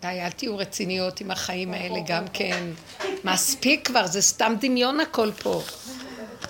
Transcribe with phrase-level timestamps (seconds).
[0.00, 2.64] די, אל תהיו רציניות עם החיים האלה גם כן.
[3.24, 5.62] מספיק כבר, זה סתם דמיון הכל פה.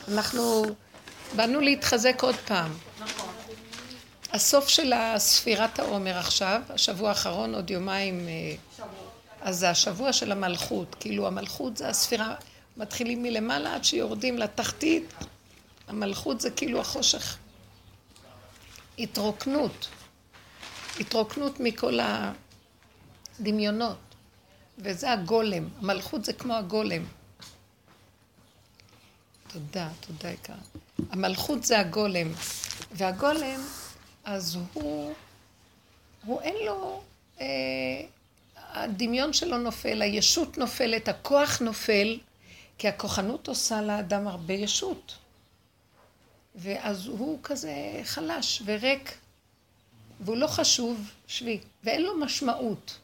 [0.08, 0.64] אנחנו
[1.36, 2.72] באנו להתחזק עוד פעם.
[4.32, 8.84] הסוף של ספירת העומר עכשיו, השבוע האחרון, עוד יומיים, אה,
[9.40, 10.96] אז זה השבוע של המלכות.
[11.00, 12.34] כאילו המלכות זה הספירה,
[12.76, 15.14] מתחילים מלמעלה עד שיורדים לתחתית.
[15.88, 17.36] המלכות זה כאילו החושך.
[18.98, 19.88] התרוקנות.
[21.00, 21.98] התרוקנות מכל
[23.40, 23.98] הדמיונות.
[24.78, 25.68] וזה הגולם.
[25.80, 27.04] המלכות זה כמו הגולם.
[29.48, 30.54] תודה, תודה יקר.
[31.10, 32.32] המלכות זה הגולם.
[32.92, 33.60] והגולם,
[34.24, 35.14] אז הוא,
[36.24, 37.02] הוא אין לו,
[37.40, 37.46] אה,
[38.56, 42.18] הדמיון שלו נופל, הישות נופלת, הכוח נופל,
[42.78, 45.16] כי הכוחנות עושה לאדם הרבה ישות.
[46.54, 49.18] ואז הוא כזה חלש וריק,
[50.20, 52.98] והוא לא חשוב, שבי, ואין לו משמעות.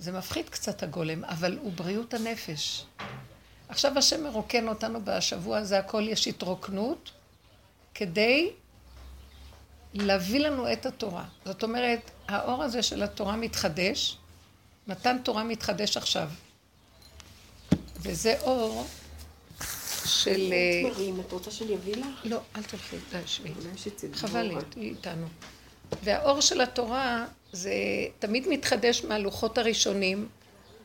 [0.00, 2.84] זה מפחיד קצת הגולם, אבל הוא בריאות הנפש.
[3.68, 7.10] עכשיו השם מרוקן אותנו בשבוע הזה, הכל יש התרוקנות,
[7.94, 8.50] כדי
[9.94, 11.24] להביא לנו את התורה.
[11.44, 14.16] זאת אומרת, האור הזה של התורה מתחדש,
[14.86, 16.28] מתן תורה מתחדש עכשיו.
[17.96, 18.86] וזה אור
[20.04, 20.52] של...
[20.82, 22.06] תמרים, את רוצה שאני אביא לך?
[22.24, 23.52] לא, אל תלכי, די, שבי.
[24.14, 25.26] חבל לי, היא איתנו.
[26.04, 27.72] והאור של התורה זה
[28.18, 30.28] תמיד מתחדש מהלוחות הראשונים,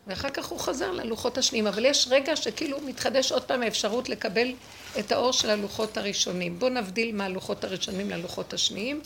[0.08, 4.54] ואחר כך הוא חזר ללוחות השניים, אבל יש רגע שכאילו מתחדש עוד פעם האפשרות לקבל
[5.00, 6.60] את האור של הלוחות הראשונים.
[6.60, 9.02] בואו נבדיל מהלוחות הראשונים ללוחות השניים,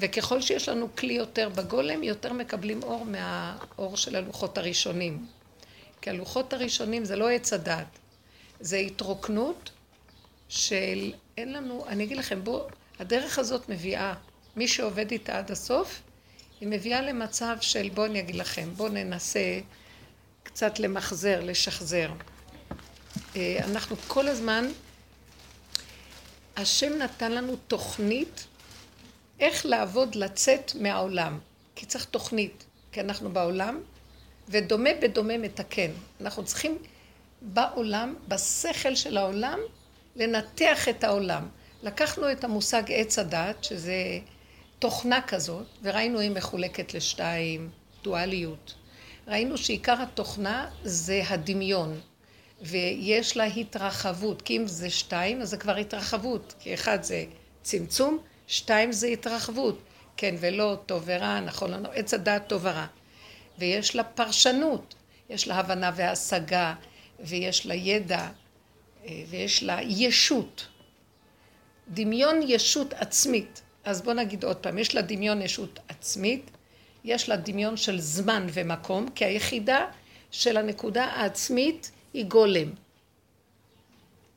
[0.00, 5.26] וככל שיש לנו כלי יותר בגולם, יותר מקבלים אור מהאור של הלוחות הראשונים.
[6.00, 7.98] כי הלוחות הראשונים זה לא עץ הדת,
[8.60, 9.70] זה התרוקנות
[10.48, 12.66] של אין לנו, אני אגיד לכם, בואו,
[12.98, 14.14] הדרך הזאת מביאה,
[14.56, 16.02] מי שעובד איתה עד הסוף,
[16.62, 19.60] היא מביאה למצב של בואו אני אגיד לכם, בואו ננסה
[20.42, 22.10] קצת למחזר, לשחזר.
[23.36, 24.68] אה, אנחנו כל הזמן,
[26.56, 28.46] השם נתן לנו תוכנית
[29.40, 31.38] איך לעבוד, לצאת מהעולם.
[31.74, 33.80] כי צריך תוכנית, כי אנחנו בעולם,
[34.48, 35.90] ודומה בדומה מתקן.
[36.20, 36.78] אנחנו צריכים
[37.40, 39.58] בעולם, בשכל של העולם,
[40.16, 41.48] לנתח את העולם.
[41.82, 44.18] לקחנו את המושג עץ הדת, שזה
[44.82, 47.70] תוכנה כזאת, וראינו היא מחולקת לשתיים,
[48.02, 48.74] דואליות.
[49.28, 52.00] ראינו שעיקר התוכנה זה הדמיון,
[52.62, 57.24] ויש לה התרחבות, כי אם זה שתיים, אז זה כבר התרחבות, כי אחד זה
[57.62, 59.82] צמצום, שתיים זה התרחבות,
[60.16, 62.86] כן ולא, טוב ורע, נכון לנו, עץ הדעת טוב ורע.
[63.58, 64.94] ויש לה פרשנות,
[65.30, 66.74] יש לה הבנה והשגה,
[67.20, 68.28] ויש לה ידע,
[69.06, 70.66] אה, ויש לה ישות.
[71.88, 73.62] דמיון ישות עצמית.
[73.84, 76.50] אז בוא נגיד עוד פעם, יש לה דמיון ישות עצמית,
[77.04, 79.86] יש לה דמיון של זמן ומקום, כי היחידה
[80.30, 82.70] של הנקודה העצמית היא גולם.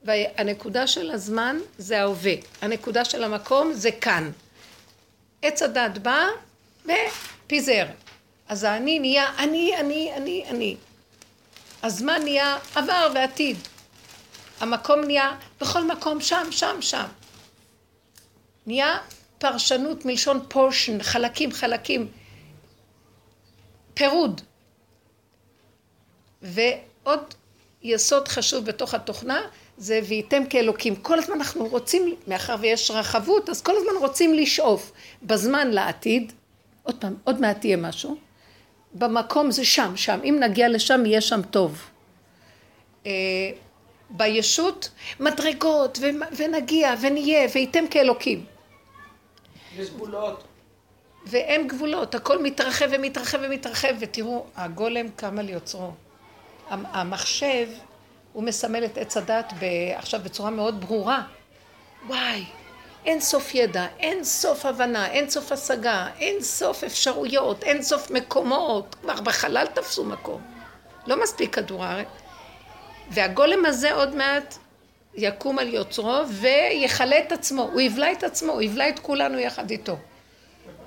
[0.04, 4.32] והנקודה של הזמן זה ההווה, הנקודה של המקום זה כאן.
[5.42, 6.26] עץ הדת בא
[6.86, 7.86] ופיזר.
[8.48, 10.76] אז האני נהיה אני, אני, אני, אני.
[11.84, 13.58] הזמן נהיה עבר ועתיד.
[14.60, 17.06] המקום נהיה בכל מקום שם, שם, שם.
[18.66, 18.98] נהיה
[19.52, 22.08] פרשנות מלשון פורשן, חלקים, חלקים.
[23.94, 24.42] פירוד.
[26.42, 27.34] ועוד
[27.84, 29.42] יסוד חשוב בתוך התוכנה
[29.78, 30.96] זה וייתם כאלוקים.
[30.96, 34.92] כל הזמן אנחנו רוצים, מאחר ויש רחבות, אז כל הזמן רוצים לשאוף
[35.24, 36.34] בזמן לעתיד,
[36.84, 38.16] עוד פעם, עוד מעט יהיה משהו,
[38.94, 41.82] במקום זה שם, שם, אם נגיע לשם יהיה שם טוב.
[43.06, 43.12] אה,
[44.10, 44.90] בישות
[45.20, 46.00] מדרגות
[46.38, 48.55] ונגיע ונהיה וייתם כאלוקים.
[49.78, 50.44] יש גבולות.
[51.25, 55.91] ואין גבולות, הכל מתרחב ומתרחב ומתרחב, ותראו, הגולם קם על יוצרו.
[56.69, 57.68] המחשב,
[58.34, 59.53] הוא מסמל את עץ הדת
[59.96, 61.24] עכשיו בצורה מאוד ברורה.
[62.08, 62.46] וואי,
[63.06, 68.96] אין סוף ידע, אין סוף הבנה, אין סוף השגה, אין סוף אפשרויות, אין סוף מקומות,
[69.02, 70.41] כבר בחלל תפסו מקום.
[71.08, 72.08] לא מספיק כדור הארץ.
[73.11, 74.55] והגולם הזה עוד מעט
[75.17, 79.72] יקום על יוצרו ויכלה את עצמו, הוא יבלע את עצמו, הוא יבלע את כולנו יחד
[79.72, 79.97] איתו.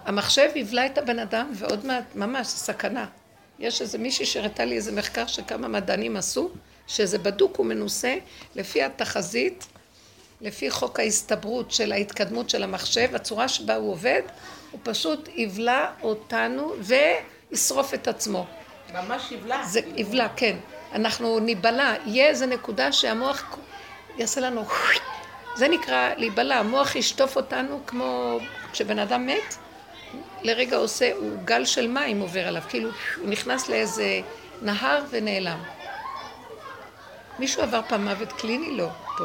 [0.05, 3.07] המחשב יבלע את הבן אדם ועוד מעט, ממש, סכנה.
[3.59, 6.51] יש איזה מישהי שהראתה לי איזה מחקר שכמה מדענים עשו,
[6.87, 8.17] שזה בדוק ומנוסה
[8.55, 9.67] לפי התחזית,
[10.41, 14.23] לפי חוק ההסתברות של ההתקדמות של המחשב, הצורה שבה הוא עובד,
[14.71, 18.47] הוא פשוט יבלע אותנו וישרוף את עצמו.
[18.93, 19.67] ממש יבלע?
[19.67, 20.57] זה יבלע, כן.
[20.93, 23.59] אנחנו ניבלע, יהיה איזה נקודה שהמוח
[24.19, 24.65] יעשה לנו...
[25.55, 28.39] זה נקרא להיבלע, המוח ישטוף אותנו כמו
[28.73, 29.55] כשבן אדם מת,
[30.43, 34.21] לרגע עושה, הוא גל של מים עובר עליו, כאילו הוא נכנס לאיזה
[34.63, 35.59] נהר ונעלם.
[37.39, 38.77] מישהו עבר פעם מוות קליני?
[38.77, 38.89] לא,
[39.19, 39.25] פה.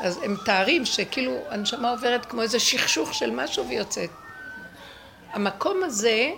[0.00, 4.10] אז הם מתארים שכאילו הנשמה עוברת כמו איזה שכשוך של משהו ויוצאת.
[5.32, 6.32] המקום הזה,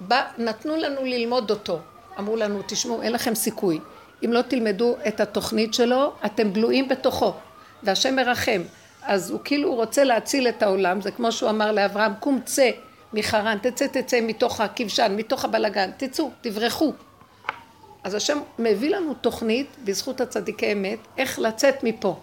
[0.00, 1.80] בא, נתנו לנו ללמוד אותו.
[2.18, 3.80] אמרו לנו, תשמעו, אין לכם סיכוי.
[4.24, 7.34] אם לא תלמדו את התוכנית שלו, אתם בלויים בתוכו.
[7.82, 8.62] והשם מרחם.
[9.02, 12.70] אז הוא כאילו רוצה להציל את העולם, זה כמו שהוא אמר לאברהם, קום צא
[13.12, 16.92] מחרן, תצא תצא מתוך הכבשן, מתוך הבלגן, תצאו, תברחו.
[18.04, 22.20] אז השם מביא לנו תוכנית, בזכות הצדיקי אמת, איך לצאת מפה.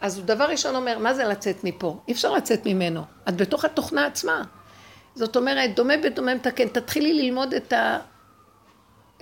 [0.00, 1.98] אז הוא דבר ראשון אומר, מה זה לצאת מפה?
[2.08, 3.02] אי אפשר לצאת ממנו.
[3.28, 4.42] את בתוך התוכנה עצמה.
[5.14, 6.68] זאת אומרת, דומה בדומה מתקן.
[6.68, 7.98] תתחילי ללמוד את, ה...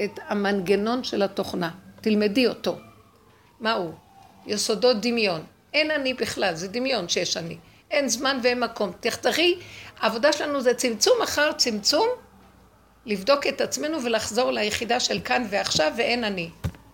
[0.04, 1.70] את המנגנון של התוכנה.
[2.00, 2.76] תלמדי אותו.
[3.60, 3.92] מה הוא?
[4.46, 5.44] יסודות דמיון.
[5.74, 7.56] אין אני בכלל, זה דמיון שיש אני.
[7.90, 8.92] אין זמן ואין מקום.
[9.00, 9.58] תחתרי,
[9.98, 12.08] העבודה שלנו זה צמצום אחר צמצום,
[13.06, 16.50] לבדוק את עצמנו ולחזור ליחידה של כאן ועכשיו ואין אני.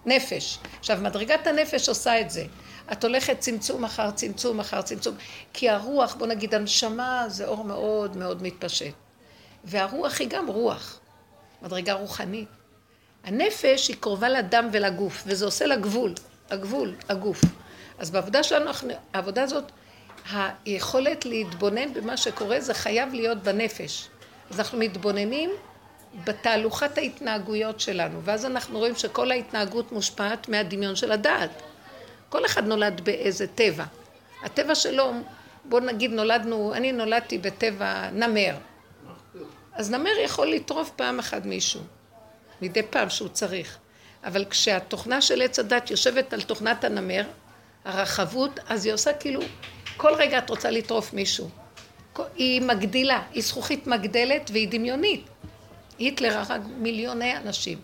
[0.06, 0.58] נפש.
[0.78, 2.44] עכשיו, מדרגת הנפש עושה את זה.
[2.92, 5.14] את הולכת צמצום אחר צמצום אחר צמצום.
[5.52, 8.94] כי הרוח, בוא נגיד, הנשמה זה אור מאוד מאוד מתפשט.
[9.64, 11.00] והרוח היא גם רוח.
[11.62, 12.48] מדרגה רוחנית.
[13.28, 16.14] הנפש היא קרובה לדם ולגוף, וזה עושה לה גבול.
[16.50, 17.40] הגבול, הגוף.
[17.98, 18.70] אז בעבודה שלנו,
[19.12, 19.64] העבודה הזאת,
[20.32, 24.08] היכולת להתבונן במה שקורה, זה חייב להיות בנפש.
[24.50, 25.50] אז אנחנו מתבוננים
[26.24, 31.50] בתהלוכת ההתנהגויות שלנו, ואז אנחנו רואים שכל ההתנהגות מושפעת מהדמיון של הדעת.
[32.28, 33.84] כל אחד נולד באיזה טבע.
[34.42, 35.12] הטבע שלו,
[35.64, 38.54] בוא נגיד נולדנו, אני נולדתי בטבע נמר.
[39.72, 41.80] אז נמר יכול לטרוף פעם אחת מישהו,
[42.62, 43.78] מדי פעם שהוא צריך.
[44.24, 47.22] אבל כשהתוכנה של עץ הדת יושבת על תוכנת הנמר,
[47.84, 49.40] הרחבות, אז היא עושה כאילו,
[49.96, 51.50] כל רגע את רוצה לטרוף מישהו.
[52.36, 55.26] היא מגדילה, היא זכוכית מגדלת והיא דמיונית.
[55.98, 57.78] היטלר הרג מיליוני אנשים.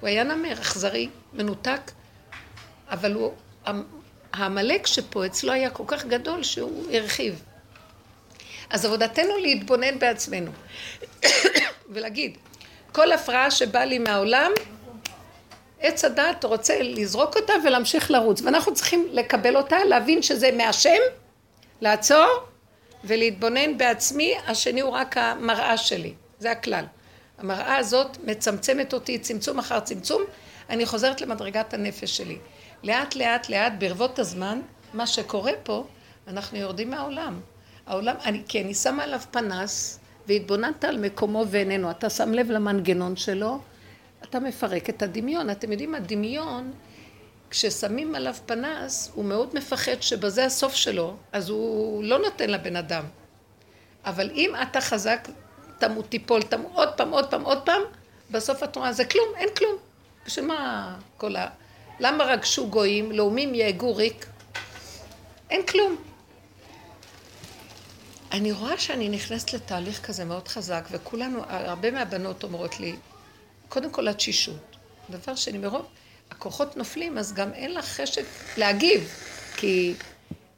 [0.00, 1.90] הוא היה נמר, אכזרי, מנותק,
[2.88, 3.32] אבל הוא,
[4.32, 7.42] העמלק שפה אצלו היה כל כך גדול שהוא הרחיב.
[8.70, 10.50] אז עבודתנו להתבונן בעצמנו
[11.92, 12.38] ולהגיד,
[12.92, 14.50] כל הפרעה שבאה לי מהעולם,
[15.80, 20.98] עץ הדת רוצה לזרוק אותה ולהמשיך לרוץ, ואנחנו צריכים לקבל אותה, להבין שזה מהשם,
[21.80, 22.26] לעצור
[23.04, 26.84] ולהתבונן בעצמי, השני הוא רק המראה שלי, זה הכלל.
[27.38, 30.22] המראה הזאת מצמצמת אותי צמצום אחר צמצום,
[30.70, 32.38] אני חוזרת למדרגת הנפש שלי.
[32.82, 34.60] לאט לאט לאט ברבות הזמן,
[34.94, 35.84] מה שקורה פה,
[36.28, 37.40] אנחנו יורדים מהעולם.
[37.86, 39.99] העולם, אני, כי אני שמה עליו פנס
[40.30, 43.58] והתבוננת על מקומו ואיננו, אתה שם לב למנגנון שלו,
[44.24, 45.50] אתה מפרק את הדמיון.
[45.50, 46.72] אתם יודעים, הדמיון,
[47.50, 53.04] כששמים עליו פנס, הוא מאוד מפחד שבזה הסוף שלו, אז הוא לא נותן לבן אדם.
[54.04, 55.28] אבל אם אתה חזק,
[55.78, 57.82] תמות, תיפול, תמות, עוד פעם, עוד פעם, עוד פעם,
[58.30, 59.76] בסוף את רואה, זה כלום, אין כלום.
[60.26, 61.48] בשביל מה כל ה...
[62.00, 64.26] למה רגשו גויים, לאומים יהגו ריק?
[65.50, 66.09] אין כלום.
[68.32, 72.96] אני רואה שאני נכנסת לתהליך כזה מאוד חזק, וכולנו, הרבה מהבנות אומרות לי,
[73.68, 74.76] קודם כל התשישות.
[75.10, 75.86] דבר שני, מרוב
[76.30, 78.24] הכוחות נופלים, אז גם אין לך חשק
[78.56, 79.14] להגיב,
[79.56, 79.94] כי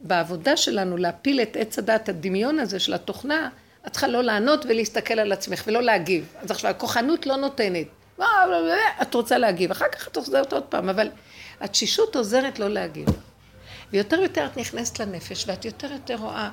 [0.00, 3.48] בעבודה שלנו להפיל את עץ הדת, הדמיון הזה של התוכנה,
[3.86, 6.32] את צריכה לא לענות ולהסתכל על עצמך ולא להגיב.
[6.40, 7.86] אז עכשיו, הכוחנות לא נותנת.
[9.02, 11.08] את רוצה להגיב, אחר כך את עוזרת עוד פעם, אבל
[11.60, 13.08] התשישות עוזרת לא להגיב.
[13.92, 16.50] ויותר ויותר את נכנסת לנפש, ואת יותר יותר רואה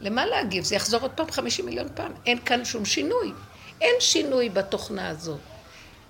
[0.00, 3.32] למה להגיב, זה יחזור עוד פעם חמישים מיליון פעם, אין כאן שום שינוי.
[3.80, 5.40] אין שינוי בתוכנה הזאת.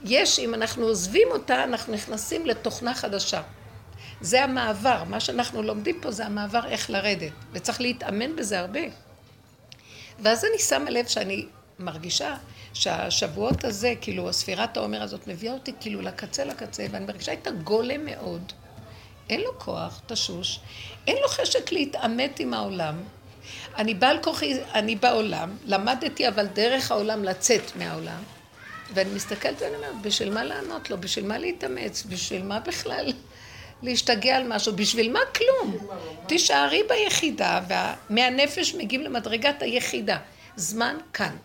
[0.05, 3.43] יש, אם אנחנו עוזבים אותה, אנחנו נכנסים לתוכנה חדשה.
[4.21, 8.81] זה המעבר, מה שאנחנו לומדים פה זה המעבר איך לרדת, וצריך להתאמן בזה הרבה.
[10.19, 11.47] ואז אני שמה לב שאני
[11.79, 12.37] מרגישה
[12.75, 18.05] שהשבועות הזה, כאילו הספירת העומר הזאת מביאה אותי כאילו לקצה לקצה, ואני מרגישה את הגולם
[18.05, 18.53] מאוד.
[19.31, 20.61] אין לו כוח, תשוש,
[21.07, 23.03] אין לו חשק להתעמת עם העולם.
[23.77, 28.23] אני בעל כוחי, אני בעולם, למדתי אבל דרך העולם לצאת מהעולם.
[28.95, 30.99] ואני מסתכלת ואני אומרת, בשביל מה לענות לו?
[30.99, 32.05] בשביל מה להתאמץ?
[32.09, 33.13] בשביל מה בכלל
[33.83, 34.77] להשתגע על משהו?
[34.77, 35.77] בשביל מה כלום?
[36.27, 37.61] תישארי ביחידה,
[38.11, 40.19] ומהנפש מגיעים למדרגת היחידה.
[40.57, 41.37] זמן כאן.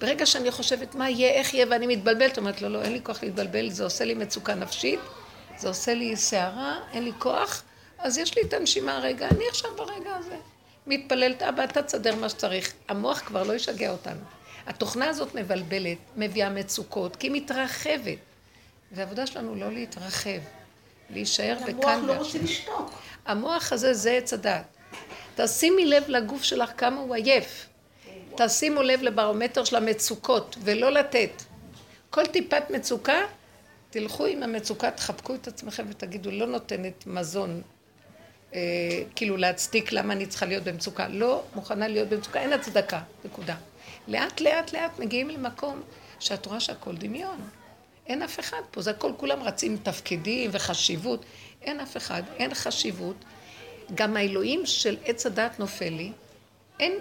[0.00, 3.22] ברגע שאני חושבת מה יהיה, איך יהיה, ואני מתבלבלת, אומרת לו, לא, אין לי כוח
[3.22, 5.00] להתבלבל, זה עושה לי מצוקה נפשית,
[5.58, 7.62] זה עושה לי סערה, אין לי כוח,
[7.98, 10.36] אז יש לי את הנשימה רגע, אני עכשיו ברגע הזה.
[10.86, 12.72] מתפללת, אבא, אתה תסדר מה שצריך.
[12.88, 14.20] המוח כבר לא ישגע אותנו.
[14.66, 18.18] התוכנה הזאת מבלבלת, מביאה מצוקות, כי היא מתרחבת.
[18.92, 20.40] והעבודה שלנו לא להתרחב,
[21.10, 21.88] להישאר בכאן.
[21.88, 22.90] המוח לא רוצה לשתוק.
[23.26, 24.64] המוח הזה זה עץ הדת.
[25.36, 27.66] תשימי לב לגוף שלך כמה הוא עייף.
[28.36, 31.42] תשימו לב לברומטר של המצוקות, ולא לתת.
[32.10, 33.20] כל טיפת מצוקה,
[33.90, 37.62] תלכו עם המצוקה, תחבקו את עצמכם ותגידו, לא נותנת מזון,
[38.56, 38.60] אה,
[39.16, 41.08] כאילו להצדיק למה אני צריכה להיות במצוקה.
[41.08, 43.54] לא מוכנה להיות במצוקה, אין הצדקה, נקודה.
[44.08, 45.82] לאט לאט לאט מגיעים למקום
[46.20, 47.48] שאת רואה שהכל דמיון.
[48.06, 51.24] אין אף אחד פה, זה הכל, כולם רצים תפקידים וחשיבות.
[51.62, 53.16] אין אף אחד, אין חשיבות.
[53.94, 56.12] גם האלוהים של עץ הדת נופל לי,
[56.80, 56.92] אין,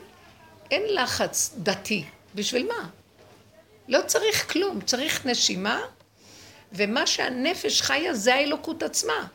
[0.72, 2.04] אין לחץ דתי.
[2.36, 2.90] בשביל מה?
[3.88, 5.82] לא צריך כלום, צריך נשימה,
[6.72, 9.28] ומה שהנפש חיה זה האלוקות עצמה.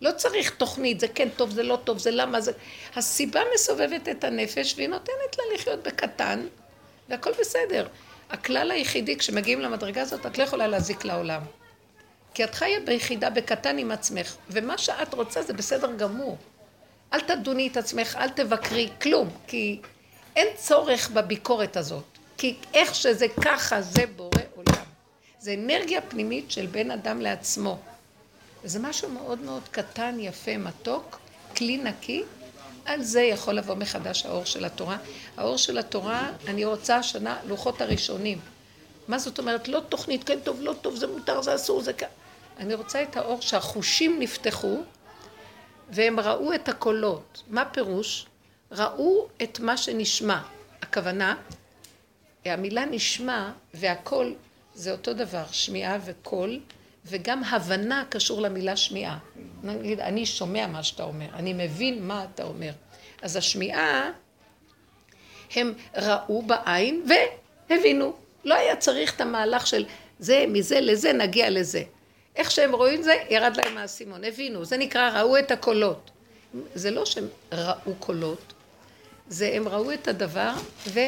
[0.00, 2.52] לא צריך תוכנית, זה כן טוב, זה לא טוב, זה למה, זה...
[2.96, 6.46] הסיבה מסובבת את הנפש והיא נותנת לה לחיות בקטן,
[7.08, 7.86] והכל בסדר.
[8.30, 11.42] הכלל היחידי, כשמגיעים למדרגה הזאת, את לא יכולה להזיק לעולם.
[12.34, 16.38] כי את חיה ביחידה בקטן עם עצמך, ומה שאת רוצה זה בסדר גמור.
[17.12, 19.80] אל תדוני את עצמך, אל תבקרי, כלום, כי
[20.36, 22.04] אין צורך בביקורת הזאת.
[22.36, 24.84] כי איך שזה ככה, זה בורא עולם.
[25.38, 27.78] זה אנרגיה פנימית של בן אדם לעצמו.
[28.64, 31.18] וזה משהו מאוד מאוד קטן, יפה, מתוק,
[31.56, 32.24] כלי נקי.
[32.84, 34.96] על זה יכול לבוא מחדש האור של התורה.
[35.36, 38.38] האור של התורה, אני רוצה השנה לוחות הראשונים.
[39.08, 39.68] מה זאת אומרת?
[39.68, 42.02] לא תוכנית, כן טוב, לא טוב, זה מותר, זה אסור, זה כ...
[42.58, 44.76] אני רוצה את האור שהחושים נפתחו
[45.90, 47.42] והם ראו את הקולות.
[47.48, 48.26] מה פירוש?
[48.72, 50.40] ראו את מה שנשמע.
[50.82, 51.36] הכוונה,
[52.44, 54.34] המילה נשמע והקול
[54.74, 56.60] זה אותו דבר, שמיעה וקול,
[57.06, 59.18] וגם הבנה קשור למילה שמיעה.
[59.62, 62.70] נגיד, אני שומע מה שאתה אומר, אני מבין מה אתה אומר.
[63.22, 64.10] אז השמיעה,
[65.54, 67.04] הם ראו בעין
[67.70, 68.16] והבינו.
[68.44, 69.84] לא היה צריך את המהלך של
[70.18, 71.82] זה, מזה לזה, נגיע לזה.
[72.36, 76.10] איך שהם רואים זה, ירד להם האסימון, הבינו, זה נקרא ראו את הקולות.
[76.74, 78.52] זה לא שהם ראו קולות,
[79.28, 80.52] זה הם ראו את הדבר
[80.86, 81.00] ו...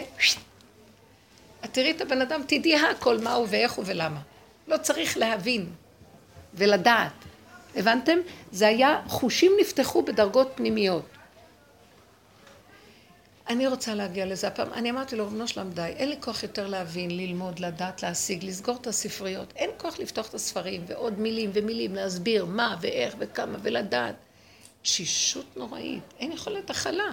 [1.65, 4.21] את תראי את הבן אדם, תדעי הכל, מה הוא ואיך הוא ולמה.
[4.69, 5.67] לא צריך להבין
[6.55, 7.13] ולדעת.
[7.77, 8.19] הבנתם?
[8.53, 11.05] זה היה, חושים נפתחו בדרגות פנימיות.
[13.49, 14.73] אני רוצה להגיע לזה הפעם.
[14.73, 18.77] אני אמרתי לו, רבנו שלם, די, אין לי כוח יותר להבין, ללמוד, לדעת, להשיג, לסגור
[18.81, 19.53] את הספריות.
[19.57, 24.15] אין כוח לפתוח את הספרים, ועוד מילים ומילים, להסביר מה ואיך וכמה ולדעת.
[24.83, 27.13] תשישות נוראית, אין יכולת הכלה.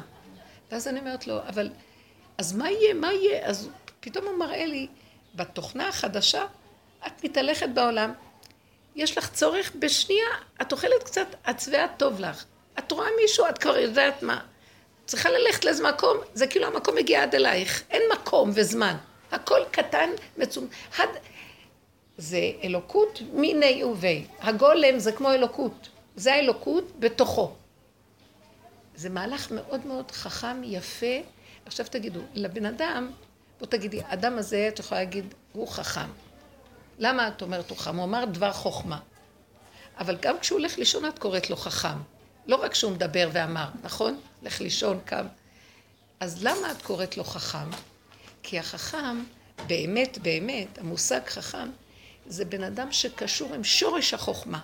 [0.72, 1.70] ואז אני אומרת לו, אבל,
[2.38, 3.48] אז מה יהיה, מה יהיה?
[3.48, 3.70] אז
[4.00, 4.88] פתאום הוא מראה לי,
[5.36, 6.46] בתוכנה החדשה,
[7.08, 8.14] את מתהלכת בעולם,
[9.00, 10.28] יש לך צורך בשנייה,
[10.62, 12.46] את אוכלת קצת, את שבעה טוב לך.
[12.80, 14.40] את רואה מישהו, את כבר יודעת מה.
[15.06, 17.84] צריכה ללכת לאיזה מקום, זה כאילו המקום מגיע עד אלייך.
[17.90, 18.96] אין מקום וזמן.
[19.32, 20.68] הכל קטן, מצום...
[20.98, 21.10] הד...
[22.18, 24.26] זה אלוקות מיני ובי.
[24.40, 25.90] הגולם זה כמו אלוקות.
[26.16, 27.52] זה האלוקות בתוכו.
[28.96, 31.16] זה מהלך מאוד מאוד חכם, יפה.
[31.66, 33.12] עכשיו תגידו, לבן אדם,
[33.60, 36.10] בוא תגידי, האדם הזה, את יכולה להגיד, הוא חכם.
[37.00, 37.96] למה את אומרת הוא חכם?
[37.96, 39.00] הוא אמר דבר חוכמה.
[40.00, 41.98] אבל גם כשהוא הולך לישון את קוראת לו חכם.
[42.48, 44.20] לא רק שהוא מדבר ואמר, נכון?
[44.44, 45.26] לך לישון, קם.
[46.20, 47.70] אז למה את קוראת לו חכם?
[48.44, 49.24] כי החכם,
[49.68, 51.70] באמת, באמת, המושג חכם,
[52.28, 54.60] זה בן אדם שקשור עם שורש החוכמה.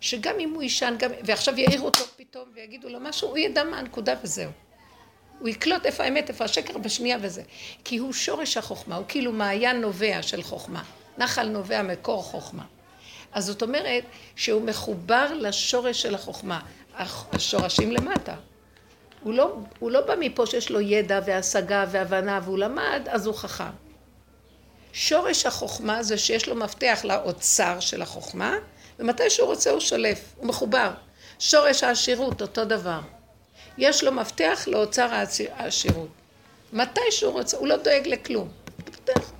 [0.00, 3.78] שגם אם הוא יישן, גם, ועכשיו יעירו אותו פתאום ויגידו לו משהו, הוא ידע מה
[3.78, 4.50] הנקודה וזהו.
[5.38, 7.42] הוא יקלוט איפה האמת, איפה השקר בשנייה וזה.
[7.84, 10.82] כי הוא שורש החוכמה, הוא כאילו מעיין נובע של חוכמה.
[11.18, 12.64] נחל נובע מקור חוכמה.
[13.32, 14.04] אז זאת אומרת
[14.36, 16.60] שהוא מחובר לשורש של החוכמה.
[17.32, 18.34] השורשים למטה.
[19.22, 23.34] הוא לא, הוא לא בא מפה שיש לו ידע והשגה והבנה והוא למד, אז הוא
[23.34, 23.64] חכם.
[24.92, 28.54] שורש החוכמה זה שיש לו מפתח לאוצר של החוכמה,
[28.98, 30.90] ומתי שהוא רוצה הוא שולף, הוא מחובר.
[31.38, 33.00] שורש העשירות, אותו דבר.
[33.78, 35.08] יש לו מפתח לאוצר
[35.52, 36.08] העשירות.
[36.72, 38.48] מתי שהוא רוצה, הוא לא דואג לכלום.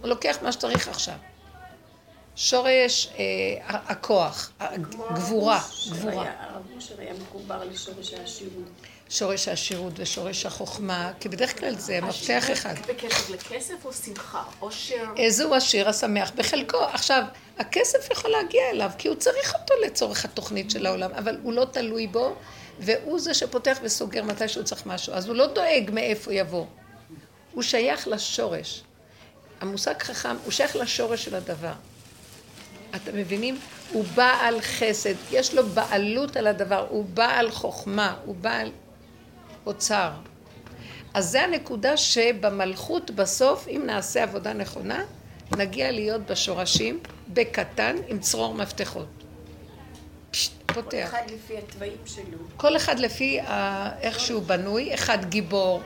[0.01, 1.15] הוא לוקח מה שצריך עכשיו.
[2.37, 3.25] שורש אה,
[3.69, 4.51] הכוח,
[5.15, 5.61] גבורה.
[6.41, 8.65] הרב אושר היה מחובר לשורש העשירות.
[9.11, 12.75] שורש העשירות ושורש החוכמה, כי בדרך כלל זה מפתח אחד.
[12.89, 14.43] בקשר לכסף או שמחה?
[14.59, 15.05] עושר?
[15.17, 16.79] איזהו עשיר השמח בחלקו.
[16.79, 17.23] עכשיו,
[17.59, 21.65] הכסף יכול להגיע אליו, כי הוא צריך אותו לצורך התוכנית של העולם, אבל הוא לא
[21.65, 22.35] תלוי בו,
[22.81, 25.13] והוא זה שפותח וסוגר מתי שהוא צריך משהו.
[25.13, 26.67] אז הוא לא דואג מאיפה יבוא.
[27.53, 28.83] הוא שייך לשורש.
[29.61, 31.73] המושג חכם, הוא שייך לשורש של הדבר.
[32.97, 33.59] אתם מבינים?
[33.93, 38.71] הוא בעל חסד, יש לו בעלות על הדבר, הוא בעל חוכמה, הוא בעל
[39.67, 40.11] אוצר.
[41.15, 45.05] אז זה הנקודה שבמלכות בסוף, אם נעשה עבודה נכונה,
[45.57, 49.07] נגיע להיות בשורשים, בקטן, עם צרור מפתחות.
[50.67, 51.09] פותח.
[51.11, 52.39] כל אחד לפי התוואים שלו.
[52.57, 53.41] כל אחד לפי
[54.01, 55.83] איך שהוא בנוי, אחד גיבור,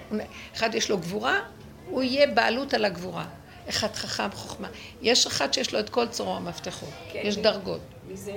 [0.54, 1.40] אחד יש לו גבורה,
[1.86, 3.24] הוא יהיה בעלות על הגבורה.
[3.68, 4.68] אחד חכם חוכמה.
[5.02, 6.92] יש אחד שיש לו את כל צרור המפתחות.
[7.12, 7.80] כן, יש דרגות.
[8.08, 8.36] מי זה?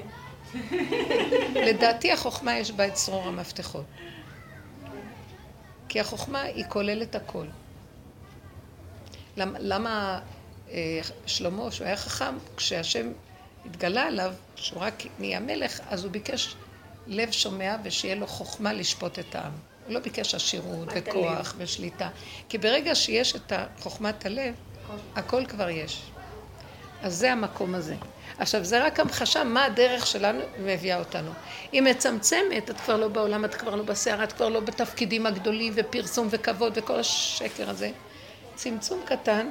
[1.68, 3.86] לדעתי החוכמה יש בה את צרור המפתחות.
[5.90, 7.46] כי החוכמה היא כוללת הכל.
[9.38, 10.20] למה, למה
[10.72, 13.12] אה, שלמה, שהוא היה חכם, כשהשם
[13.66, 16.56] התגלה עליו, שהוא רק נהיה מלך, אז הוא ביקש
[17.08, 19.52] לב שומע ושיהיה לו חוכמה לשפוט את העם.
[19.86, 22.10] הוא לא ביקש עשירות וכוח ושליטה.
[22.50, 24.54] כי ברגע שיש את חוכמת הלב,
[25.16, 26.02] הכל כבר יש.
[27.02, 27.96] אז זה המקום הזה.
[28.38, 31.32] עכשיו, זה רק המחשה מה הדרך שלנו מביאה אותנו.
[31.72, 35.74] היא מצמצמת, את כבר לא בעולם, את כבר לא בסערה, את כבר לא בתפקידים הגדולים
[35.76, 37.92] ופרסום וכבוד וכל השקר הזה.
[38.56, 39.50] צמצום קטן,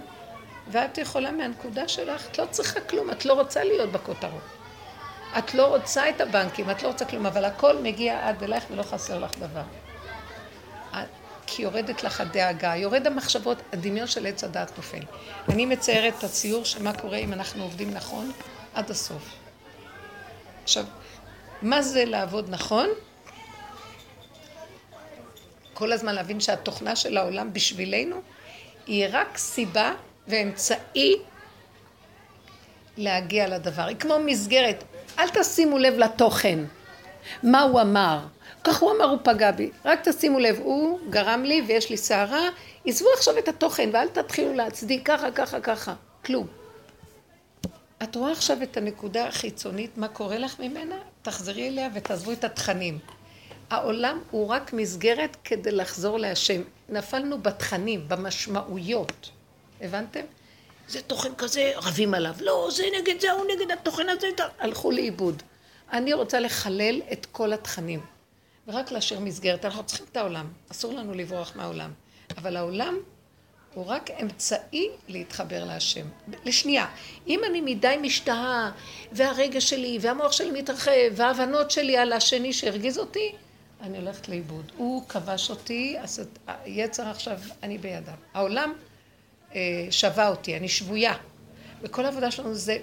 [0.68, 4.42] ואת יכולה מהנקודה שלך, את לא צריכה כלום, את לא רוצה להיות בכותרות.
[5.38, 8.82] את לא רוצה את הבנקים, את לא רוצה כלום, אבל הכל מגיע עד אלייך ולא
[8.82, 9.62] חסר לך דבר.
[11.56, 15.02] כי יורדת לך הדאגה, יורד המחשבות, הדמיון של עץ הדעת נופל.
[15.48, 18.32] אני מציירת את הציור של מה קורה אם אנחנו עובדים נכון
[18.74, 19.22] עד הסוף.
[20.62, 20.84] עכשיו,
[21.62, 22.88] מה זה לעבוד נכון?
[25.74, 28.16] כל הזמן להבין שהתוכנה של העולם בשבילנו
[28.86, 29.92] היא רק סיבה
[30.28, 31.16] ואמצעי
[32.96, 33.82] להגיע לדבר.
[33.82, 34.84] היא כמו מסגרת.
[35.18, 36.58] אל תשימו לב לתוכן,
[37.42, 38.18] מה הוא אמר.
[38.64, 39.70] כך הוא אמר, הוא פגע בי.
[39.84, 42.48] רק תשימו לב, הוא גרם לי ויש לי סערה,
[42.86, 45.94] עזבו עכשיו את התוכן ואל תתחילו להצדיק ככה, ככה, ככה.
[46.24, 46.46] כלום.
[48.02, 50.96] את רואה עכשיו את הנקודה החיצונית, מה קורה לך ממנה?
[51.22, 52.98] תחזרי אליה ותעזבו את התכנים.
[53.70, 56.62] העולם הוא רק מסגרת כדי לחזור להשם.
[56.88, 59.30] נפלנו בתכנים, במשמעויות.
[59.80, 60.20] הבנתם?
[60.88, 62.34] זה תוכן כזה, רבים עליו.
[62.40, 64.26] לא, זה נגד זה, הוא נגד התוכן הזה,
[64.58, 65.42] הלכו לאיבוד.
[65.92, 68.00] אני רוצה לחלל את כל התכנים.
[68.68, 69.64] ורק להשאיר מסגרת.
[69.64, 70.48] אנחנו צריכים את העולם.
[70.70, 71.92] אסור לנו לברוח מהעולם.
[72.38, 72.98] אבל העולם
[73.74, 76.06] הוא רק אמצעי להתחבר להשם.
[76.44, 76.86] לשנייה,
[77.26, 78.70] אם אני מדי משתהה,
[79.12, 83.32] והרגש שלי, והמוח שלי מתרחב, וההבנות שלי על השני שהרגיז אותי,
[83.80, 84.72] אני הולכת לאיבוד.
[84.76, 86.22] הוא כבש אותי, אז
[86.66, 88.14] יצר עכשיו, אני בידיו.
[88.34, 88.72] העולם
[89.54, 91.14] אה, שווה אותי, אני שבויה.
[91.82, 92.78] וכל העבודה שלנו זה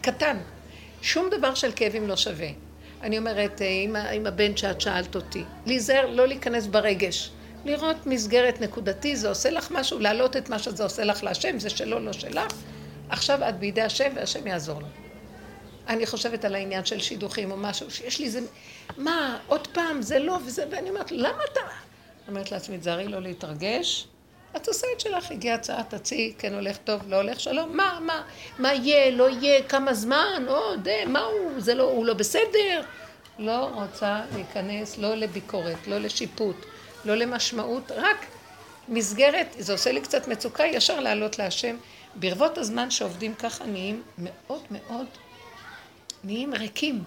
[0.00, 0.36] קטן.
[1.02, 2.48] שום דבר של כאבים לא שווה.
[3.02, 7.30] אני אומרת, עם, אה, עם הבן שאת שאלת אותי, להיזהר, לא להיכנס ברגש.
[7.64, 11.70] לראות מסגרת נקודתי, זה עושה לך משהו, להעלות את מה שזה עושה לך להשם, זה
[11.70, 12.52] שלו, לא שלך.
[13.08, 14.88] עכשיו את בידי השם והשם יעזור לך.
[15.88, 18.40] אני חושבת על העניין של שידוכים או משהו, שיש לי איזה,
[18.96, 21.60] מה, עוד פעם, זה לא, וזה, ואני אומרת, למה אתה...
[22.28, 24.08] אומרת לעצמי, תזהרי לא להתרגש,
[24.56, 28.22] את עושה את שלך, הגיעה הצעה, תציעי, כן הולך טוב, לא הולך שלום, מה, מה,
[28.58, 32.82] מה יהיה, לא יהיה, כמה זמן, עוד, מה הוא, זה לא, הוא לא בסדר.
[33.38, 36.56] לא רוצה להיכנס לא לביקורת, לא לשיפוט,
[37.04, 38.26] לא למשמעות, רק
[38.88, 41.76] מסגרת, זה עושה לי קצת מצוקה, ישר לעלות להשם.
[42.14, 45.06] ברבות הזמן שעובדים ככה נהיים מאוד מאוד,
[46.24, 47.04] נהיים ריקים.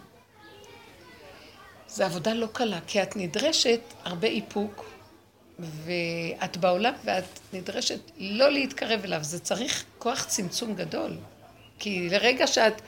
[1.87, 4.85] זו עבודה לא קלה, כי את נדרשת הרבה איפוק,
[5.59, 11.17] ואת בעולם ואת נדרשת לא להתקרב אליו, זה צריך כוח צמצום גדול.
[11.79, 12.81] כי לרגע שאת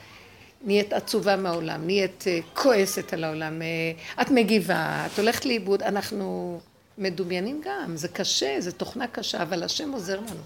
[0.62, 6.60] נהיית עצובה מהעולם, נהיית אה, כועסת על העולם, אה, את מגיבה, את הולכת לאיבוד, אנחנו
[6.97, 10.41] מדומיינים גם, זה קשה, זה תוכנה קשה, אבל השם עוזר לנו.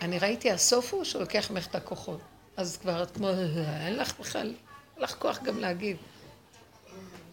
[0.00, 2.20] אני ראיתי, הסוף הוא שהוא לוקח ממך את הכוחות.
[2.56, 3.30] אז כבר את כמו,
[3.86, 4.46] אין לך בכלל,
[4.96, 5.96] אין לך כוח גם להגיב.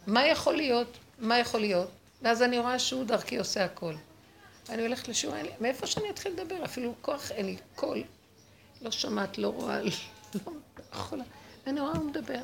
[0.08, 0.98] מה יכול להיות?
[1.20, 1.92] מה יכול להיות?
[2.22, 3.94] ואז אני רואה שהוא דרכי עושה הכל.
[4.70, 6.66] אני הולכת לשיעור, מאיפה שאני אתחיל לדבר?
[6.66, 8.04] אפילו כוח אין לי, קול.
[8.82, 9.92] לא שומעת, לא רואה, לא
[10.94, 11.24] יכולה.
[11.68, 12.42] אני רואה הוא מדבר.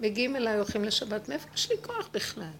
[0.00, 2.50] מגיעים אליי, הולכים לשבת, מאיפה יש לי כוח בכלל?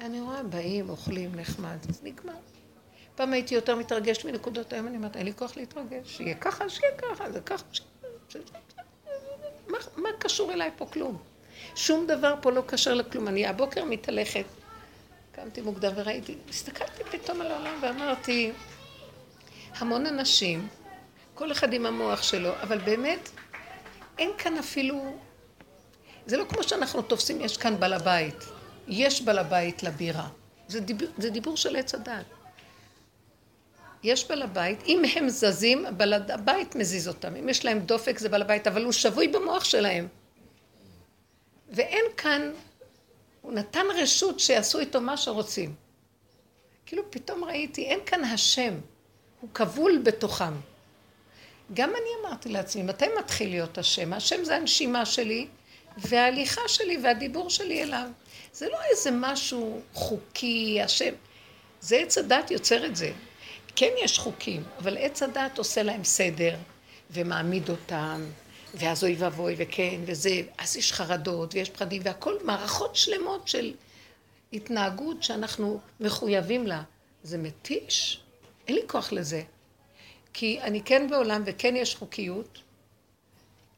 [0.00, 2.32] אני רואה, באים, אוכלים, נחמד, אז נגמר.
[3.14, 6.92] פעם הייתי יותר מתרגשת מנקודות, היום אני אומרת, אין לי כוח להתרגש, שיהיה ככה, שיהיה
[6.98, 7.64] ככה, זה ככה,
[8.28, 8.44] שיהיה...
[9.68, 11.18] מה, מה קשור אליי פה כלום?
[11.74, 13.28] שום דבר פה לא קשר לכלום.
[13.28, 14.44] אני הבוקר מתהלכת,
[15.36, 18.52] קמתי מוקדם וראיתי, הסתכלתי פתאום על העולם ואמרתי,
[19.74, 20.68] המון אנשים,
[21.34, 23.30] כל אחד עם המוח שלו, אבל באמת,
[24.18, 25.16] אין כאן אפילו...
[26.26, 28.44] זה לא כמו שאנחנו תופסים, יש כאן בעל הבית.
[28.88, 30.28] יש בעל הבית לבירה.
[30.68, 32.24] זה דיבור, זה דיבור של עץ הדת.
[34.02, 37.36] יש בעל הבית, אם הם זזים, בעל הבית מזיז אותם.
[37.36, 40.08] אם יש להם דופק זה בעל הבית, אבל הוא שבוי במוח שלהם.
[41.70, 42.52] ואין כאן,
[43.44, 45.74] הוא נתן רשות שיעשו איתו מה שרוצים.
[46.86, 48.74] כאילו פתאום ראיתי, אין כאן השם,
[49.40, 50.52] הוא כבול בתוכם.
[51.74, 54.12] גם אני אמרתי לעצמי, מתי מתחיל להיות השם?
[54.12, 55.46] השם זה הנשימה שלי,
[55.96, 58.08] וההליכה שלי והדיבור שלי אליו.
[58.52, 61.14] זה לא איזה משהו חוקי, השם.
[61.80, 63.12] זה עץ הדת יוצר את זה.
[63.76, 66.56] כן יש חוקים, אבל עץ הדת עושה להם סדר,
[67.10, 68.20] ומעמיד אותם,
[68.74, 73.72] ואז אוי ואבוי, וכן, וזה, אז יש חרדות, ויש פחדים, והכל מערכות שלמות של
[74.52, 76.82] התנהגות שאנחנו מחויבים לה.
[77.22, 78.20] זה מתיש,
[78.68, 79.42] אין לי כוח לזה.
[80.32, 82.58] כי אני כן בעולם וכן יש חוקיות.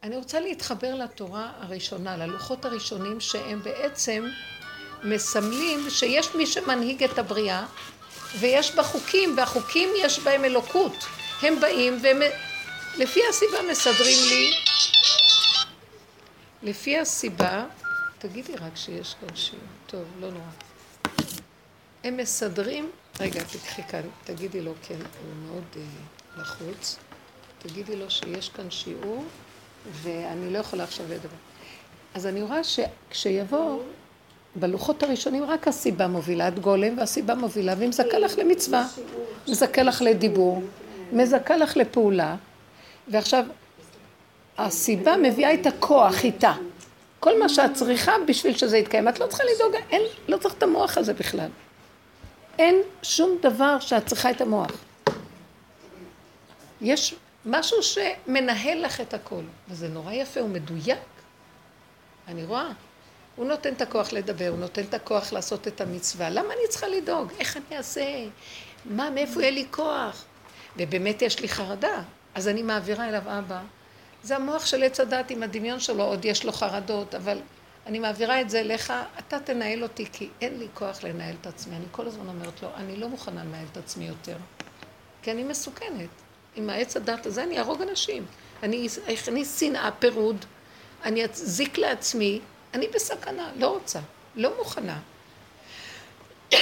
[0.02, 4.28] אני רוצה להתחבר לתורה הראשונה, ללוחות הראשונים שהם בעצם
[5.04, 7.66] מסמלים שיש מי שמנהיג את הבריאה
[8.40, 11.04] ויש בה חוקים, והחוקים יש בהם אלוקות.
[11.42, 12.20] הם באים והם
[12.98, 14.50] לפי הסיבה מסדרים לי,
[16.62, 17.64] לפי הסיבה,
[18.18, 20.44] תגידי רק שיש כאן שיעור, טוב, לא נורא.
[22.04, 26.96] הם מסדרים, רגע, תקחי כאן, תגידי לו, כן, הוא מאוד uh, לחוץ,
[27.58, 29.24] תגידי לו שיש כאן שיעור
[29.92, 31.28] ואני לא יכולה עכשיו לדבר.
[32.14, 33.82] אז אני רואה שכשיבוא,
[34.54, 38.86] בלוחות הראשונים רק הסיבה מובילה את גולם והסיבה מובילה, והיא מזכה לך למצווה,
[39.48, 40.62] מזכה לך לדיבור,
[41.12, 42.36] מזכה לך לפעולה,
[43.08, 43.44] ועכשיו
[44.58, 46.52] הסיבה מביאה את הכוח איתה.
[47.20, 49.08] כל מה שאת צריכה בשביל שזה יתקיים.
[49.08, 51.48] את לא צריכה לדאוג, אין, לא צריך את המוח הזה בכלל.
[52.58, 54.70] אין שום דבר שאת צריכה את המוח.
[56.80, 57.14] יש
[57.46, 60.98] משהו שמנהל לך את הכל, וזה נורא יפה, הוא מדויק.
[62.28, 62.68] אני רואה.
[63.36, 66.30] הוא נותן את הכוח לדבר, הוא נותן את הכוח לעשות את המצווה.
[66.30, 67.32] למה אני צריכה לדאוג?
[67.38, 68.04] איך אני אעשה?
[68.84, 70.24] מה, מאיפה יהיה לי כוח?
[70.76, 72.02] ובאמת יש לי חרדה,
[72.36, 73.62] אז אני מעבירה אליו אבא.
[74.22, 77.38] זה המוח של עץ הדת עם הדמיון שלו, עוד יש לו חרדות, אבל
[77.86, 81.76] אני מעבירה את זה אליך, אתה תנהל אותי, כי אין לי כוח לנהל את עצמי.
[81.76, 84.36] אני כל הזמן אומרת לו, אני לא מוכנה לנהל את עצמי יותר,
[85.22, 86.08] כי אני מסוכנת.
[86.56, 88.26] עם העץ הדת הזה אני אהרוג אנשים.
[88.62, 90.44] אני אכניס שנאה, פירוד,
[91.04, 92.40] אני אזיק לעצמי,
[92.74, 94.00] אני בסכנה, לא רוצה,
[94.34, 95.00] לא מוכנה.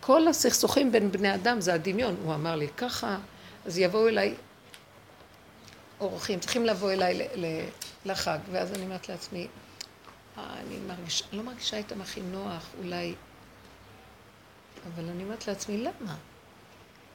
[0.00, 2.16] כל הסכסוכים בין בני אדם זה הדמיון.
[2.24, 3.18] הוא אמר לי ככה,
[3.66, 4.34] אז יבואו אליי
[6.00, 7.28] אורחים, צריכים לבוא אליי
[8.04, 9.46] לחג, ואז אני אומרת לעצמי,
[10.38, 13.14] אה, אני מרגיש, לא מרגישה איתם הכי נוח, אולי...
[14.86, 16.16] אבל אני אומרת לעצמי, למה?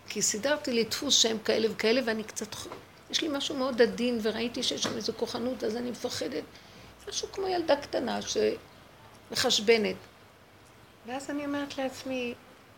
[0.08, 2.56] כי סידרתי לי דפוס שהם כאלה וכאלה, ואני קצת...
[3.10, 6.44] יש לי משהו מאוד עדין, וראיתי שיש שם איזו כוחנות, אז אני מפחדת.
[7.10, 8.20] משהו כמו ילדה קטנה
[9.32, 9.96] שמחשבנת.
[11.08, 12.34] ואז אני אומרת לעצמי,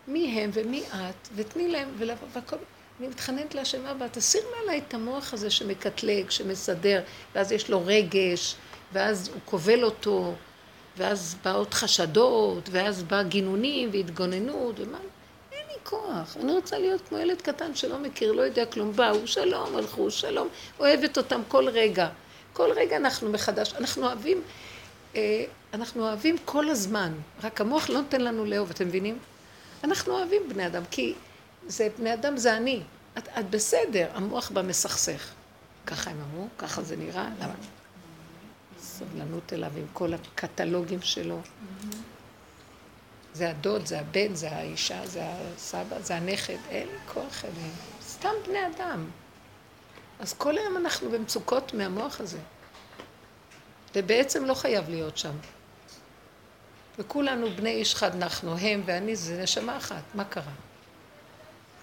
[0.08, 1.90] מי הם ומי את, ותני להם,
[2.34, 2.58] והכל...
[3.00, 7.02] אני מתחננת להשם אבא, תסיר מעליי את המוח הזה שמקטלג, שמסדר,
[7.36, 8.56] ואז יש לו רגש,
[8.94, 10.34] ואז הוא כובל אותו,
[10.98, 14.98] ואז באות חשדות, ואז בא גינונים והתגוננות, ומה...
[15.52, 16.38] אין לי כוח.
[16.40, 18.92] אני רוצה להיות כמו ילד קטן שלא מכיר, לא יודע כלום.
[18.96, 20.48] באו, שלום, הלכו, שלום.
[20.80, 22.10] אוהבת אותם כל רגע.
[22.54, 23.74] כל רגע אנחנו מחדש.
[23.74, 24.42] אנחנו אוהבים,
[25.16, 27.14] אה, אנחנו אוהבים כל הזמן.
[27.44, 29.20] רק המוח לא נותן לנו לאהוב, אתם מבינים?
[29.84, 31.14] אנחנו אוהבים בני אדם, כי
[31.68, 32.84] זה בני אדם, זה אני.
[33.18, 35.32] את, את בסדר, המוח בה מסכסך.
[35.86, 37.54] ככה הם אמרו, ככה זה נראה, למה?
[38.80, 41.42] סבלנות אליו עם כל הקטלוגים שלו.
[43.34, 47.74] זה הדוד, זה הבן, זה האישה, זה הסבא, זה הנכד, אין לי כוח אליהם.
[48.02, 49.06] סתם בני אדם.
[50.20, 52.40] אז כל היום אנחנו במצוקות מהמוח הזה.
[53.96, 55.36] ובעצם לא חייב להיות שם.
[57.00, 60.52] וכולנו בני איש חד נחנו, הם ואני זה נשמה אחת, מה קרה?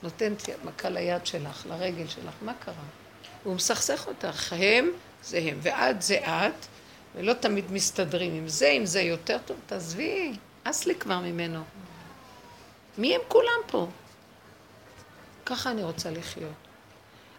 [0.03, 2.75] נותנת מכה ליד שלך, לרגל שלך, מה קרה?
[3.45, 4.91] הוא מסכסך אותך, הם
[5.25, 6.67] זה הם, ואת זה את,
[7.17, 10.33] ולא תמיד מסתדרים עם זה, עם זה יותר טוב, תעזבי,
[10.65, 11.63] אס לי כבר ממנו.
[12.99, 13.89] מי הם כולם פה?
[15.47, 16.53] ככה אני רוצה לחיות.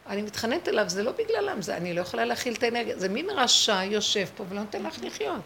[0.08, 3.30] אני מתחננת אליו, זה לא בגללם, זה אני לא יכולה להכיל את האנרגיה, זה מין
[3.30, 5.42] רשע יושב פה ולא נותן לך לחיות.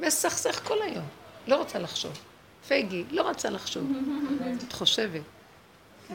[0.00, 1.06] מסכסך כל היום,
[1.46, 2.12] לא רוצה לחשוב.
[2.68, 3.92] פייגי, לא רוצה לחשוב.
[4.68, 5.22] את חושבת.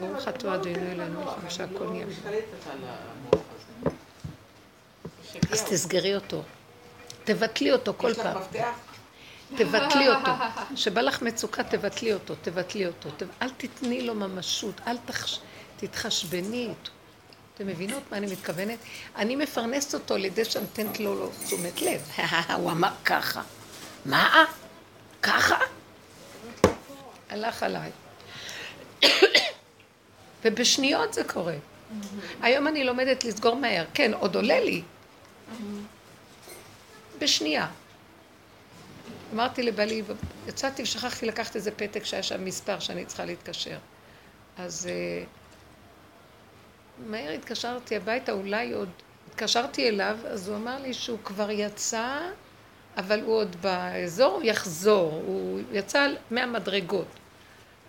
[0.00, 2.06] ברוך אתה אדינו אלינו, שהכל נהיה.
[5.52, 6.42] אז תסגרי אותו.
[7.24, 8.36] תבטלי אותו כל פעם.
[9.56, 10.30] תבטלי אותו.
[10.74, 13.08] כשבא לך מצוקה, תבטלי אותו, תבטלי אותו.
[13.42, 14.96] אל תתני לו ממשות, אל
[15.76, 16.90] תתחשבני איתו.
[17.54, 18.78] אתם מבינות מה אני מתכוונת?
[19.16, 22.08] אני מפרנסת אותו על ידי שאני נותנת לו תשומת לב.
[22.58, 23.42] הוא אמר ככה.
[24.04, 24.44] מה?
[25.22, 25.56] ככה?
[27.30, 27.90] הלך עליי.
[30.46, 31.56] ובשניות זה קורה.
[32.42, 33.84] היום אני לומדת לסגור מהר.
[33.94, 34.82] כן, עוד עולה לי.
[37.18, 37.68] בשנייה.
[39.34, 40.02] אמרתי לבעלי,
[40.48, 43.78] יצאתי ושכחתי לקחת איזה פתק שהיה שם מספר שאני צריכה להתקשר.
[44.58, 45.26] אז uh,
[47.06, 48.88] מהר התקשרתי הביתה, אולי עוד...
[49.30, 52.18] התקשרתי אליו, אז הוא אמר לי שהוא כבר יצא,
[52.96, 55.22] אבל הוא עוד באזור, הוא יחזור.
[55.26, 57.06] הוא יצא מהמדרגות.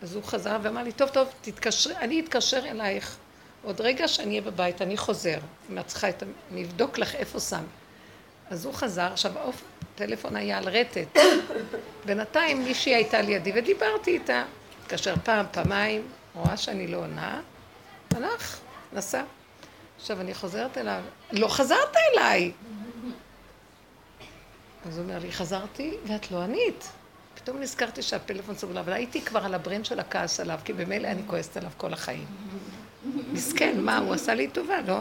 [0.01, 3.17] אז הוא חזר ואמר לי, טוב, טוב, תתקשרי, אני אתקשר אלייך
[3.63, 5.37] עוד רגע שאני אהיה בבית, אני חוזר.
[5.71, 6.23] אם את צריכה את.
[6.51, 7.63] אני אבדוק לך איפה שם.
[8.49, 9.31] אז הוא חזר, עכשיו
[9.95, 11.19] הטלפון היה על רטט.
[12.05, 14.43] בינתיים מישהי הייתה לידי ודיברתי איתה.
[14.81, 17.41] התקשר פעם, פעמיים, רואה שאני לא עונה,
[18.15, 18.59] הלך,
[18.93, 19.23] נסע.
[19.99, 22.51] עכשיו אני חוזרת אליו, לא חזרת אליי!
[24.85, 26.89] אז הוא אומר לי, חזרתי ואת לא ענית.
[27.47, 31.21] פתאום נזכרתי שהפלאפון סגור, אבל הייתי כבר על הברן של הכעס עליו, כי במילא אני
[31.27, 32.25] כועסת עליו כל החיים.
[33.31, 34.99] מסכן, מה, הוא עשה לי טובה, לא?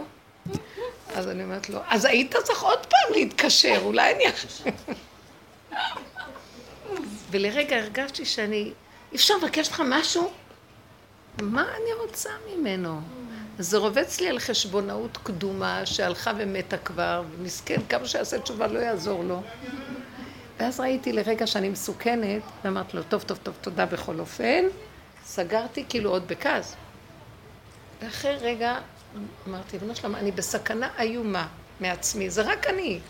[1.15, 4.25] אז אני אומרת לו, אז היית צריך עוד פעם להתקשר, אולי אני...
[7.31, 8.73] ולרגע הרגשתי שאני,
[9.15, 10.33] אפשר לבקש לך משהו?
[11.43, 13.01] מה אני רוצה ממנו?
[13.59, 19.25] זה רובץ לי על חשבונאות קדומה שהלכה ומתה כבר, ומסכן, כמה שיעשה תשובה לא יעזור
[19.25, 19.43] לו.
[20.59, 24.65] ואז ראיתי לרגע שאני מסוכנת, ואמרתי לו, טוב, טוב, טוב, תודה בכל אופן.
[25.25, 26.77] סגרתי כאילו עוד בכעס.
[28.03, 28.79] ואחרי רגע
[29.49, 31.49] אמרתי, בנו שלמה, אני בסכנה איומה
[31.81, 33.01] מעצמי, זה רק אני.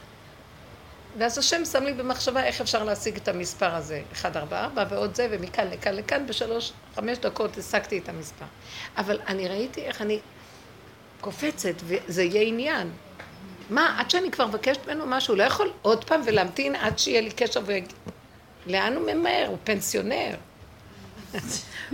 [1.18, 5.68] ואז השם שם לי במחשבה איך אפשר להשיג את המספר הזה, 144 ועוד זה, ומכאן
[5.70, 8.44] לכאן לכאן, בשלוש, חמש דקות השגתי את המספר.
[8.96, 10.20] אבל אני ראיתי איך אני
[11.20, 12.90] קופצת, וזה יהיה עניין.
[13.70, 17.30] מה, עד שאני כבר מבקשת ממנו משהו, לא יכול עוד פעם ולהמתין עד שיהיה לי
[17.30, 17.72] קשר ו...
[18.66, 19.46] לאן הוא ממהר?
[19.48, 20.34] הוא פנסיונר.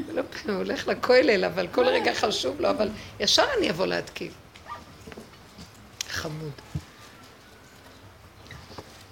[0.09, 2.89] לא, הוא הולך לכולל, אבל כל רגע חשוב לו, אבל
[3.21, 4.33] ישר אני אבוא להתקיף.
[6.09, 6.53] חמוד.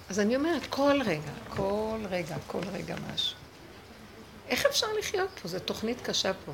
[0.09, 3.35] אז אני אומרת, כל רגע, כל רגע, כל רגע משהו.
[4.47, 5.47] איך אפשר לחיות פה?
[5.47, 6.51] זו תוכנית קשה פה.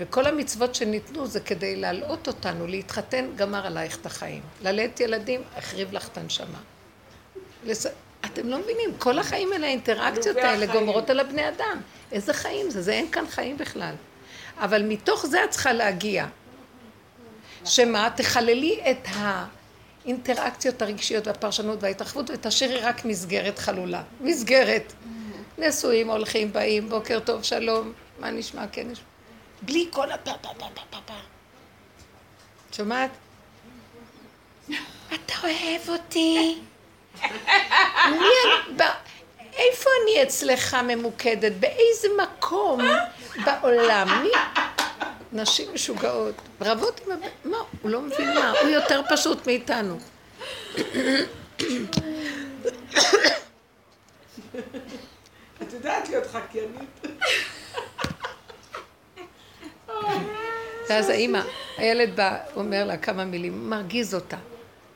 [0.00, 4.42] וכל המצוות שניתנו זה כדי להלאות אותנו, להתחתן, גמר עלייך את החיים.
[4.62, 6.58] ללדת ילדים, החריב לך את הנשמה.
[7.64, 7.86] לס...
[8.24, 11.80] אתם לא מבינים, כל החיים האלה, האינטראקציות האלה, גומרות על הבני אדם.
[12.12, 12.82] איזה חיים זה?
[12.82, 13.94] זה אין כאן חיים בכלל.
[14.58, 16.26] אבל מתוך זה את צריכה להגיע.
[17.64, 18.08] שמה?
[18.16, 19.08] תחללי את
[20.04, 24.02] האינטראקציות הרגשיות והפרשנות וההתרחבות ותשאירי רק מסגרת חלולה.
[24.20, 24.92] מסגרת.
[25.58, 29.11] נשואים, הולכים, באים, בוקר טוב, שלום, מה נשמע, כן נשמע.
[29.62, 31.14] בלי כל הפה פה פה פה פה פה.
[32.72, 33.10] שומעת?
[35.14, 36.58] אתה אוהב אותי?
[39.52, 41.52] איפה אני אצלך ממוקדת?
[41.52, 42.80] באיזה מקום
[43.44, 44.22] בעולם?
[44.22, 44.30] מי?
[45.32, 46.34] נשים משוגעות.
[46.60, 47.26] רבות עם הבן...
[47.44, 47.56] מה?
[47.82, 48.50] הוא לא מבין מה.
[48.50, 49.98] הוא יותר פשוט מאיתנו.
[55.62, 57.01] את יודעת להיות חקיינית.
[60.92, 61.40] ואז האימא,
[61.76, 64.36] הילד בא, אומר לה כמה מילים, מרגיז אותה.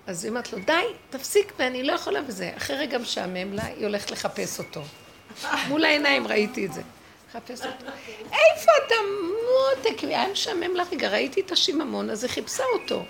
[0.06, 0.72] אז היא אומרת לו, די,
[1.11, 2.50] תפסיק, ואני לא יכולה בזה.
[2.56, 4.80] אחרי רגע משעמם לה, היא הולכת לחפש אותו.
[5.68, 6.80] מול העיניים ראיתי את זה.
[7.28, 7.85] לחפש אותו.
[8.32, 8.94] איפה אתה
[9.82, 10.04] מותק?
[10.04, 13.02] היה משעמם לה רגע, ראיתי את השיממון, אז היא חיפשה אותו.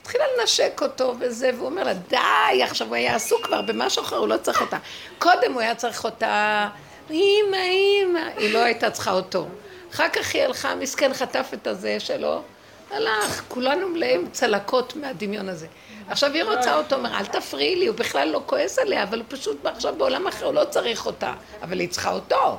[0.00, 4.16] התחילה לנשק אותו וזה, והוא אומר לה, די, עכשיו הוא היה עסוק כבר במשהו אחר,
[4.16, 4.78] הוא לא צריך אותה.
[5.18, 6.68] קודם הוא היה צריך אותה,
[7.10, 9.48] אימא, אימא, היא לא הייתה צריכה אותו.
[9.94, 12.42] אחר כך היא הלכה, מסכן, חטף את הזה שלו,
[12.90, 15.66] הלך, כולנו מלאים צלקות מהדמיון הזה.
[16.08, 19.26] עכשיו היא רוצה אותו, אומר, אל תפריעי לי, הוא בכלל לא כועס עליה, אבל הוא
[19.28, 22.58] פשוט עכשיו בעולם אחר, הוא לא צריך אותה, אבל היא צריכה אותו.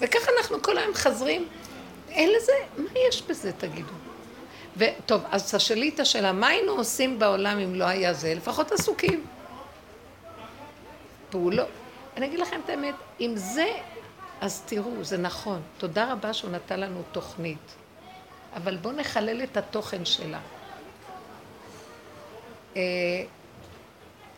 [0.00, 1.48] וככה אנחנו כל היום חזרים.
[2.10, 3.92] אין לזה, מה יש בזה, תגידו?
[4.76, 8.34] וטוב, אז תשאלי את השאלה, מה היינו עושים בעולם אם לא היה זה?
[8.34, 9.24] לפחות עסוקים.
[11.30, 11.68] פעולות.
[12.16, 13.66] אני אגיד לכם את האמת, אם זה
[14.42, 15.62] אז תראו, זה נכון.
[15.78, 17.74] תודה רבה שהוא נתן לנו תוכנית.
[18.56, 20.40] אבל בואו נחלל את התוכן שלה.
[22.76, 22.82] אה,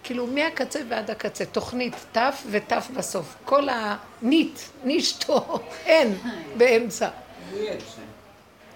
[0.03, 2.19] כאילו מהקצה ועד הקצה, תוכנית ת'
[2.51, 3.37] ות' בסוף.
[3.45, 6.19] כל הנית, נישתו, אין
[6.57, 7.09] באמצע.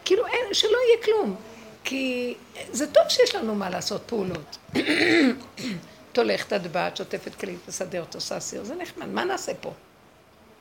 [0.04, 1.36] כאילו אין, שלא יהיה כלום.
[1.84, 2.34] כי
[2.72, 4.58] זה טוב שיש לנו מה לעשות פעולות.
[6.12, 9.72] תולכת, את באת, שוטפת כלים, תסדרת, עושה סיר, זה נחמד, מה נעשה פה?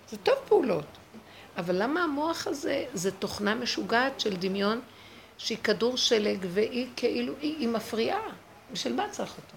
[0.10, 0.86] זה טוב פעולות.
[1.58, 4.82] אבל למה המוח הזה, זה תוכנה משוגעת של דמיון
[5.38, 8.22] שהיא כדור שלג והיא כאילו, היא, היא מפריעה.
[8.72, 9.56] בשביל מה צריך אותו?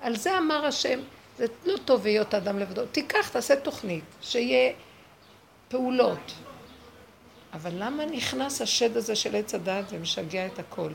[0.00, 1.00] על זה אמר השם,
[1.38, 2.86] זה לא טוב היות אדם לבדו.
[2.86, 4.72] תיקח, תעשה תוכנית, שיהיה
[5.68, 6.32] פעולות.
[7.52, 10.90] אבל למה נכנס השד הזה של עץ הדעת ומשגע את הכל?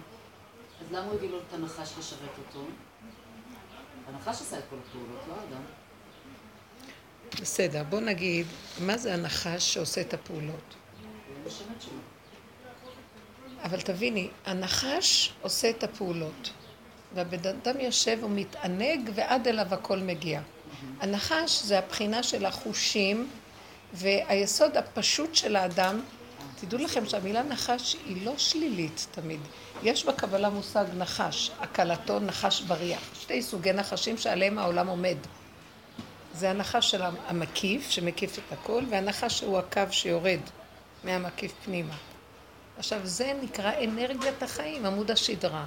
[0.81, 2.65] אז למה הוא הביא לו את הנחש לשרת אותו?
[4.07, 5.61] הנחש עשה את כל הפעולות, לא אדם.
[7.39, 8.47] בסדר, בוא נגיד,
[8.79, 10.75] מה זה הנחש שעושה את הפעולות?
[13.63, 16.51] אבל תביני, הנחש עושה את הפעולות,
[17.15, 20.41] והבן אדם יושב ומתענג ועד אליו הכל מגיע.
[20.99, 23.29] הנחש זה הבחינה של החושים
[23.93, 26.01] והיסוד הפשוט של האדם,
[26.61, 29.39] תדעו לכם שהמילה נחש היא לא שלילית תמיד.
[29.83, 33.01] יש בקבלה מושג נחש, הקלתו נחש בריח.
[33.21, 35.17] שתי סוגי נחשים שעליהם העולם עומד.
[36.33, 40.39] זה הנחש של המקיף, שמקיף את הכל, והנחש שהוא הקו שיורד
[41.03, 41.95] מהמקיף פנימה.
[42.77, 45.65] עכשיו, זה נקרא אנרגיית החיים, עמוד השדרה.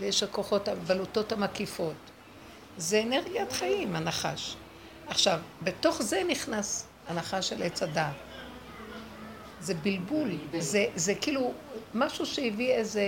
[0.00, 1.94] ויש הכוחות, הבלוטות המקיפות.
[2.76, 4.56] זה אנרגיית חיים, הנחש.
[5.06, 8.14] עכשיו, בתוך זה נכנס הנחש של עץ הדעת.
[9.60, 11.52] זה בלבול, זה, זה כאילו
[11.94, 13.02] משהו שהביא איזה...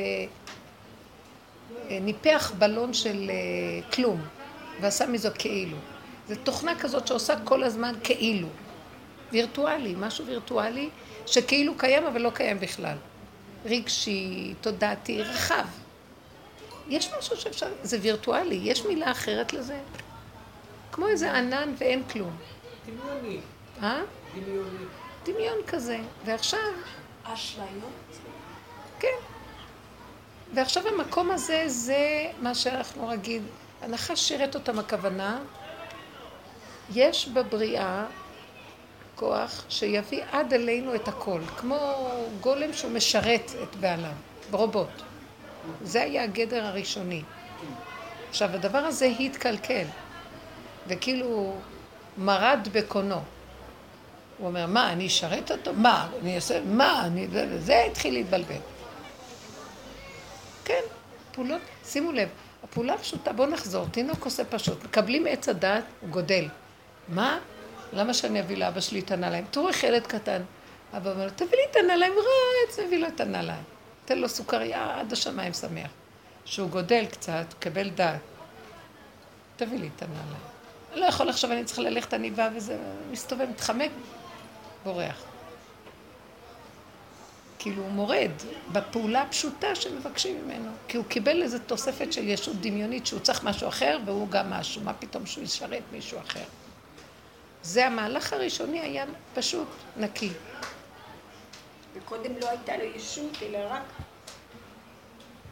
[1.90, 4.20] אה, ניפח בלון של אה, כלום,
[4.80, 5.76] ועשה מזה כאילו.
[6.28, 8.48] זו תוכנה כזאת שעושה כל הזמן כאילו.
[9.32, 10.90] וירטואלי, משהו וירטואלי
[11.26, 12.96] שכאילו קיים אבל לא קיים בכלל.
[13.64, 15.66] רגשי, תודעתי, רחב.
[16.88, 19.80] יש משהו שאפשר, זה וירטואלי, יש מילה אחרת לזה?
[20.92, 22.36] כמו איזה ענן ואין כלום.
[22.86, 23.40] דמיוני.
[23.82, 24.00] אה?
[24.34, 24.84] דמיוני.
[25.24, 25.98] דמיון כזה.
[26.24, 26.60] ועכשיו...
[27.24, 28.18] אשליות?
[29.00, 29.08] כן.
[30.54, 33.42] ועכשיו המקום הזה, זה מה שאנחנו נגיד,
[33.82, 35.40] הנחש שירת אותם הכוונה,
[36.92, 38.06] יש בבריאה
[39.14, 44.12] כוח שיביא עד אלינו את הכל, כמו גולם שהוא משרת את בעליו,
[44.50, 45.02] רובוט.
[45.82, 47.22] זה היה הגדר הראשוני.
[48.28, 49.84] עכשיו, הדבר הזה התקלקל,
[50.86, 51.56] וכאילו
[52.18, 53.20] מרד בקונו.
[54.38, 55.72] הוא אומר, מה, אני אשרת אותו?
[55.72, 57.28] מה, אני אעשה, מה, אני...
[57.58, 58.60] זה התחיל להתבלבל.
[60.64, 60.82] כן,
[61.32, 62.28] פעולות, שימו לב,
[62.64, 66.48] הפעולה הפשוטה, בואו נחזור, תינוק עושה פשוט, מקבלים עץ הדעת, הוא גודל.
[67.08, 67.38] מה?
[67.92, 69.44] למה שאני אביא לאבא שלי את הנעליים?
[69.50, 70.42] תראו איך ילד קטן.
[70.96, 73.62] אבא אומר לו, תביא לי את הנעליים, רץ, מביא לו את הנעליים.
[74.04, 75.90] תן לו סוכריה עד השמיים שמח.
[76.44, 78.20] שהוא גודל קצת, קבל דעת.
[79.56, 80.44] תביא לי את הנעליים.
[80.92, 82.78] אני לא יכול עכשיו, אני צריכה ללכת, אני באה וזה,
[83.10, 83.90] מסתובב, מתחמק,
[84.84, 85.24] בורח.
[87.58, 88.30] כאילו הוא מורד
[88.72, 90.70] בפעולה הפשוטה שמבקשים ממנו.
[90.88, 94.82] כי הוא קיבל איזו תוספת של ישות דמיונית שהוא צריך משהו אחר והוא גם משהו.
[94.82, 96.44] מה פתאום שהוא ישרת מישהו אחר?
[97.64, 100.30] זה המהלך הראשוני היה פשוט נקי.
[101.94, 103.82] וקודם לא הייתה לו ישות, אלא רק...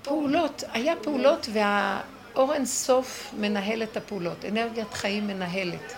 [0.02, 5.92] פעולות, היה פעולות והאור אין סוף מנהל את הפעולות, אנרגיית חיים מנהלת.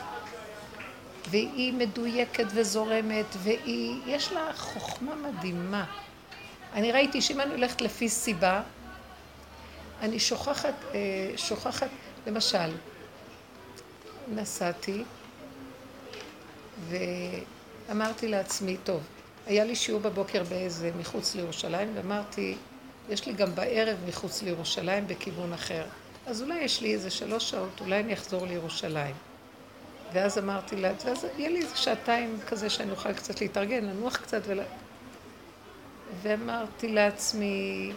[1.31, 5.85] והיא מדויקת וזורמת, והיא, יש לה חוכמה מדהימה.
[6.73, 8.63] אני ראיתי שאם אני הולכת לפי סיבה,
[10.01, 10.99] אני שוכחת, אה,
[11.37, 11.89] שוכחת,
[12.27, 12.71] למשל,
[14.29, 15.05] נסעתי,
[16.89, 19.03] ואמרתי לעצמי, טוב,
[19.47, 22.57] היה לי שיעור בבוקר באיזה מחוץ לירושלים, ואמרתי,
[23.09, 25.85] יש לי גם בערב מחוץ לירושלים בכיוון אחר.
[26.27, 29.15] אז אולי יש לי איזה שלוש שעות, אולי אני אחזור לירושלים.
[30.13, 34.43] ואז אמרתי לה, ואז יהיה לי איזה שעתיים כזה שאני אוכל קצת להתארגן, לנוח קצת
[34.47, 34.61] ול...
[36.23, 37.93] ואמרתי לעצמי,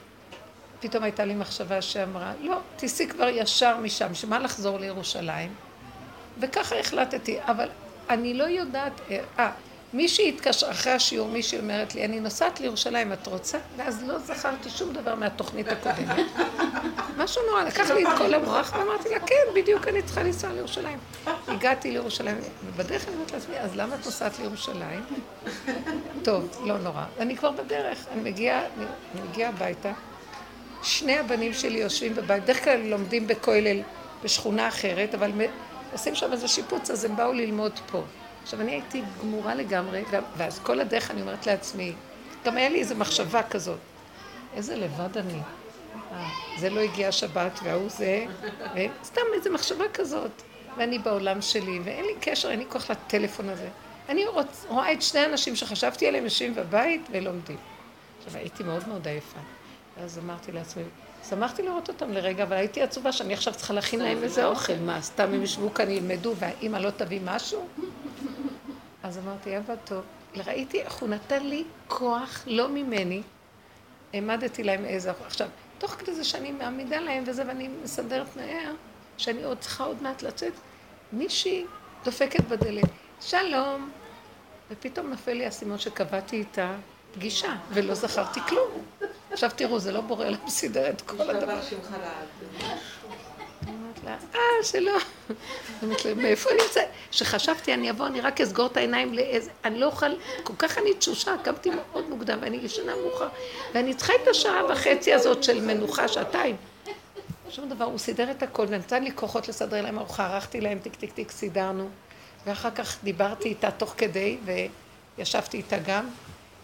[0.79, 5.53] פתאום הייתה לי מחשבה שאמרה, לא, תיסעי כבר ישר משם, שמה לחזור לירושלים?
[6.39, 7.69] וככה החלטתי, אבל
[8.09, 9.01] אני לא יודעת,
[9.39, 9.49] אה,
[9.93, 13.57] מישהי התקשרה, אחרי השיעור מישהי אומרת לי, אני נוסעת לירושלים, את רוצה?
[13.77, 16.25] ואז לא זכרתי שום דבר מהתוכנית הקודמת.
[17.17, 20.97] משהו נורא, לקח לי את כל המוח ואמרתי לה, כן, בדיוק אני צריכה לנסוע לירושלים.
[21.47, 25.03] הגעתי לירושלים, ובדרך אני אומרת לעצמי, אז למה את נוסעת לירושלים?
[26.23, 27.03] טוב, לא נורא.
[27.19, 29.91] אני כבר בדרך, אני מגיעה, אני מגיעה הביתה,
[30.83, 33.81] שני הבנים שלי יושבים בבית, בדרך כלל לומדים בכולל
[34.23, 35.31] בשכונה אחרת, אבל
[35.91, 38.03] עושים שם איזה שיפוץ, אז הם באו ללמוד פה.
[38.43, 40.03] עכשיו, אני הייתי גמורה לגמרי,
[40.37, 41.93] ואז כל הדרך אני אומרת לעצמי,
[42.45, 43.79] גם היה לי איזו מחשבה כזאת,
[44.53, 45.39] איזה לבד אני.
[46.11, 48.25] אה, זה לא הגיע השבת וההוא זה,
[49.03, 50.41] סתם איזו מחשבה כזאת.
[50.77, 53.69] ואני בעולם שלי, ואין לי קשר, אין לי כוח לטלפון הזה.
[54.09, 57.57] אני רוצ, רואה את שני האנשים שחשבתי עליהם יושבים בבית ולומדים.
[58.17, 59.39] עכשיו, הייתי מאוד מאוד עייפה.
[59.97, 60.83] ואז אמרתי לעצמי,
[61.29, 64.75] שמחתי לראות אותם לרגע, אבל הייתי עצובה שאני עכשיו צריכה להכין להם איזה אוכל.
[64.75, 67.67] מה, סתם הם ישבו כאן, ילמדו, והאימא לא תביא משהו?
[69.03, 70.01] אז אמרתי, אבא טוב.
[70.35, 73.21] ראיתי איך הוא נתן לי כוח, לא ממני.
[74.13, 75.11] העמדתי להם איזה...
[75.25, 75.47] עכשיו,
[75.77, 78.73] תוך כדי זה שאני מעמידה להם וזה, ואני מסדרת מהר,
[79.17, 80.53] שאני עוד צריכה עוד מעט לצאת,
[81.13, 81.65] מישהי
[82.03, 82.89] דופקת בדלת,
[83.21, 83.89] שלום.
[84.71, 86.71] ופתאום נפל לי האסימון שקבעתי איתה
[87.13, 88.83] פגישה, ולא זכרתי כלום.
[89.31, 91.59] עכשיו תראו, זה לא בורא להם סידר את כל הדבר.
[94.03, 94.97] לה, אה, שלא.
[95.83, 96.87] אמרתי לה, מאיפה אני יוצאת?
[97.11, 99.51] כשחשבתי אני אבוא, אני רק אסגור את העיניים לאיזה...
[99.65, 100.11] אני לא אוכל...
[100.43, 103.27] כל כך אני תשושה, קמתי מאוד מוקדם, ואני ישנה מאוחר,
[103.73, 106.55] ואני צריכה את השעה וחצי הזאת של מנוחה, שעתיים.
[107.49, 110.95] שום דבר, הוא סידר את הכל, ונתן לי כוחות לסדר להם ארוחה, ערכתי להם טיק
[110.95, 111.89] טיק טיק, סידרנו.
[112.45, 114.37] ואחר כך דיברתי איתה תוך כדי,
[115.17, 116.09] וישבתי איתה גם,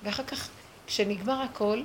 [0.04, 0.50] ואחר כך,
[0.88, 1.82] כשנגמר הכל,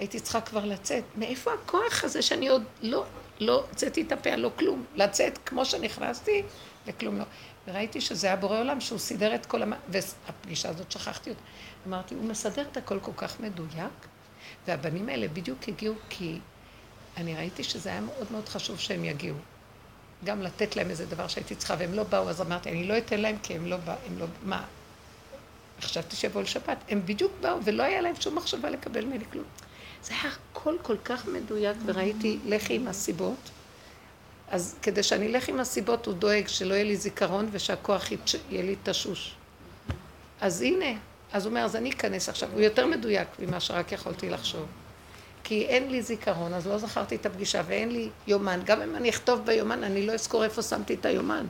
[0.00, 1.04] הייתי צריכה כבר לצאת.
[1.16, 3.04] מאיפה הכוח הזה שאני עוד לא,
[3.40, 4.84] לא הוצאתי את הפה, לא כלום.
[4.94, 6.42] לצאת כמו שנכנסתי,
[6.86, 7.24] וכלום לא.
[7.68, 9.72] וראיתי שזה היה בורא עולם, שהוא סידר את כל המ...
[9.88, 11.40] והפגישה הזאת, שכחתי אותה.
[11.86, 14.06] אמרתי, הוא מסדר את הכל כל כך מדויק,
[14.66, 16.38] והבנים האלה בדיוק הגיעו כי
[17.16, 19.36] אני ראיתי שזה היה מאוד מאוד חשוב שהם יגיעו.
[20.24, 23.20] גם לתת להם איזה דבר שהייתי צריכה, והם לא באו, אז אמרתי, אני לא אתן
[23.20, 24.26] להם כי הם לא באו, הם לא...
[24.44, 24.64] מה?
[25.80, 26.78] חשבתי שיבואו לשבת.
[26.88, 29.44] הם בדיוק באו, ולא היה להם שום מחשבה לקבל ממני כלום.
[30.04, 33.50] זה היה הכל כל כך מדויק, וראיתי, לכי עם הסיבות.
[34.48, 38.76] אז כדי שאני אלך עם הסיבות, הוא דואג שלא יהיה לי זיכרון ושהכוח יהיה לי
[38.82, 39.34] תשוש.
[40.40, 40.98] אז הנה,
[41.32, 42.48] אז הוא אומר, אז אני אכנס עכשיו.
[42.52, 44.66] הוא יותר מדויק ממה שרק יכולתי לחשוב.
[45.44, 48.60] כי אין לי זיכרון, אז לא זכרתי את הפגישה, ואין לי יומן.
[48.64, 51.46] גם אם אני אכתוב ביומן, אני לא אזכור איפה שמתי את היומן.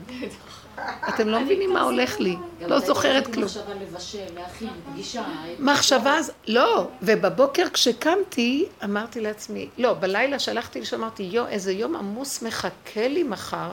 [1.09, 2.35] אתם לא מבינים מה הולך לי.
[2.67, 3.45] לא זוכרת כלום.
[3.45, 5.23] מחשבה לבשל, להכין, פגישה.
[5.59, 6.17] מחשבה,
[6.47, 6.87] לא.
[7.01, 13.23] ובבוקר כשקמתי, אמרתי לעצמי, לא, בלילה שלחתי לי שאמרתי, יו, איזה יום עמוס מחכה לי
[13.23, 13.69] מחר.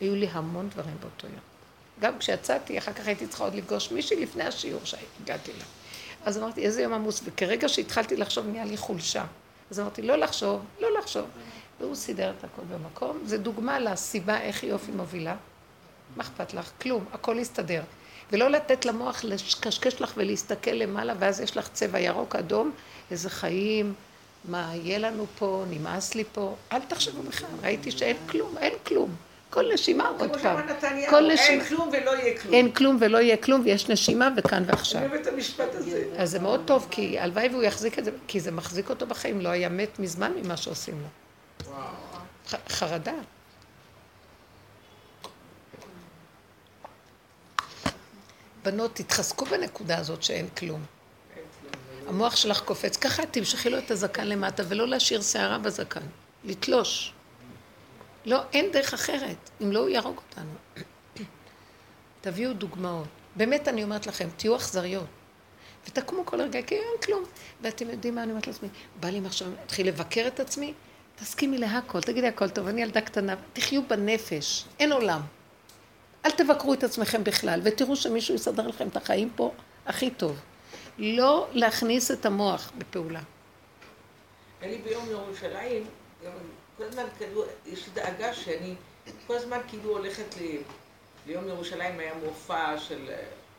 [0.00, 1.40] היו לי המון דברים באותו יום.
[2.00, 5.64] גם כשיצאתי, אחר כך הייתי צריכה עוד לפגוש מישהי לפני השיעור שהגעתי לה.
[6.24, 9.24] אז אמרתי, איזה יום עמוס, וכרגע שהתחלתי לחשוב, נהיה לי חולשה.
[9.70, 11.24] אז אמרתי, לא לחשוב, לא לחשוב.
[11.80, 13.18] והוא סידר את הכל במקום.
[13.24, 15.36] זה דוגמה לסיבה איך יופי מובילה.
[16.16, 16.70] מה אכפת לך?
[16.82, 17.82] כלום, הכל יסתדר.
[18.32, 22.70] ולא לתת למוח לקשקש לך ולהסתכל למעלה, ואז יש לך צבע ירוק, אדום,
[23.10, 23.94] איזה חיים,
[24.44, 26.54] מה יהיה לנו פה, נמאס לי פה.
[26.72, 29.14] אל תחשבו בכלל, ראיתי שאין כלום, אין כלום.
[29.50, 30.66] כל נשימה עוד פעם.
[31.10, 31.48] כל נשימה.
[31.48, 32.54] אין כלום ולא יהיה כלום.
[32.54, 35.00] אין כלום ולא יהיה כלום, ויש נשימה וכאן ועכשיו.
[35.00, 36.04] אני אוהב את המשפט הזה.
[36.16, 39.40] אז זה מאוד טוב, כי הלוואי והוא יחזיק את זה, כי זה מחזיק אותו בחיים,
[39.40, 41.08] לא היה מת מזמן ממה שעושים לו.
[42.68, 43.12] חרדה.
[48.62, 50.84] בנות, תתחזקו בנקודה הזאת שאין כלום.
[52.08, 52.96] המוח שלך קופץ.
[52.96, 56.00] ככה תמשכי לו את הזקן למטה, ולא להשאיר שערה בזקן.
[56.44, 57.12] לתלוש.
[58.26, 59.50] לא, אין דרך אחרת.
[59.62, 60.84] אם לא, הוא יהרוג אותנו.
[62.20, 63.08] תביאו דוגמאות.
[63.36, 65.06] באמת אני אומרת לכם, תהיו אכזריות.
[65.88, 67.24] ותקומו כל רגע, כי אין כלום.
[67.60, 68.68] ואתם יודעים מה אני אומרת לעצמי?
[69.00, 70.74] בא לי עכשיו, להתחיל לבקר את עצמי,
[71.16, 75.20] תסכימי להכל, תגידי הכל טוב, אני ילדה קטנה, תחיו בנפש, אין עולם.
[76.24, 79.52] אל תבקרו את עצמכם בכלל, ותראו שמישהו יסדר לכם את החיים פה
[79.86, 80.40] הכי טוב.
[80.98, 83.20] לא להכניס את המוח בפעולה.
[84.62, 85.84] אני ביום ירושלים,
[86.78, 88.74] כל הזמן כאילו, יש דאגה שאני
[89.26, 90.56] כל הזמן כאילו הולכת ל...
[91.26, 93.10] ליום ירושלים היה מופע של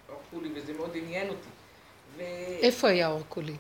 [0.10, 1.50] אורקולי, וזה מאוד עניין אותי.
[2.18, 2.22] ו...
[2.62, 3.56] איפה היה אורקולי?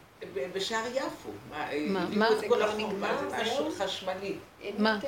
[0.53, 1.29] בשער יפו.
[1.49, 2.05] מה?
[2.09, 2.27] מה?
[2.39, 3.29] זה כבר נגמר?
[3.29, 4.35] זה משהו חשמלי.
[4.77, 4.99] מה?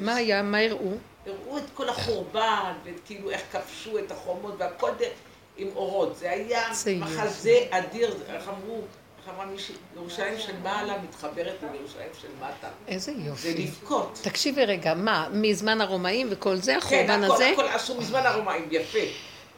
[0.00, 0.42] מה היה?
[0.42, 0.96] מה הראו?
[1.26, 4.90] הראו את כל החורבן, וכאילו איך כבשו את החומות, והכל
[5.56, 6.16] עם אורות.
[6.16, 6.68] זה היה
[6.98, 8.80] מחזה אדיר, איך אמרו,
[9.20, 12.68] איך אמרה מישהי, ירושלים של מעלה מתחברת עם ירושלים של מטה.
[12.88, 13.52] איזה יופי.
[13.52, 14.18] זה לבכות.
[14.22, 17.44] תקשיבי רגע, מה, מזמן הרומאים וכל זה, החורבן הזה?
[17.44, 18.98] כן, הכל עשו מזמן הרומאים, יפה.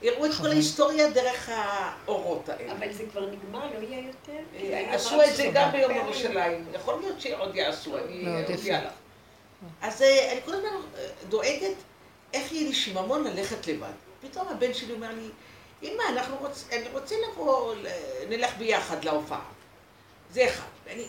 [0.02, 2.72] הראו את כל ההיסטוריה דרך האורות האלה.
[2.72, 4.42] אבל זה כבר נגמר, לא יהיה יותר?
[4.56, 6.64] אה, עשו את זה גם ביום ירושלים.
[6.74, 8.92] יכול להיות שעוד יעשו, אני אודיע לך.
[9.82, 11.76] אז אה, אני כל הזמן אה, דואגת
[12.32, 13.92] איך יהיה לי שיממון ללכת לבד.
[14.20, 15.28] פתאום הבן שלי אומר לי,
[15.82, 16.02] אמא,
[16.40, 16.64] רוצ...
[16.72, 17.74] אני רוצה לבוא,
[18.28, 19.44] נלך ביחד להופעה.
[20.30, 20.66] זה אחד.
[20.84, 21.06] ואני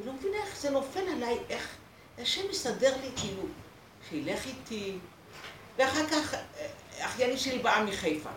[0.00, 1.68] ולא מבינה איך זה נופל עליי, איך
[2.18, 3.42] השם מסדר לי כאילו,
[4.08, 4.98] שילך איתי.
[5.76, 6.34] ואחר כך
[6.98, 8.30] אחייני שלי באה מחיפה.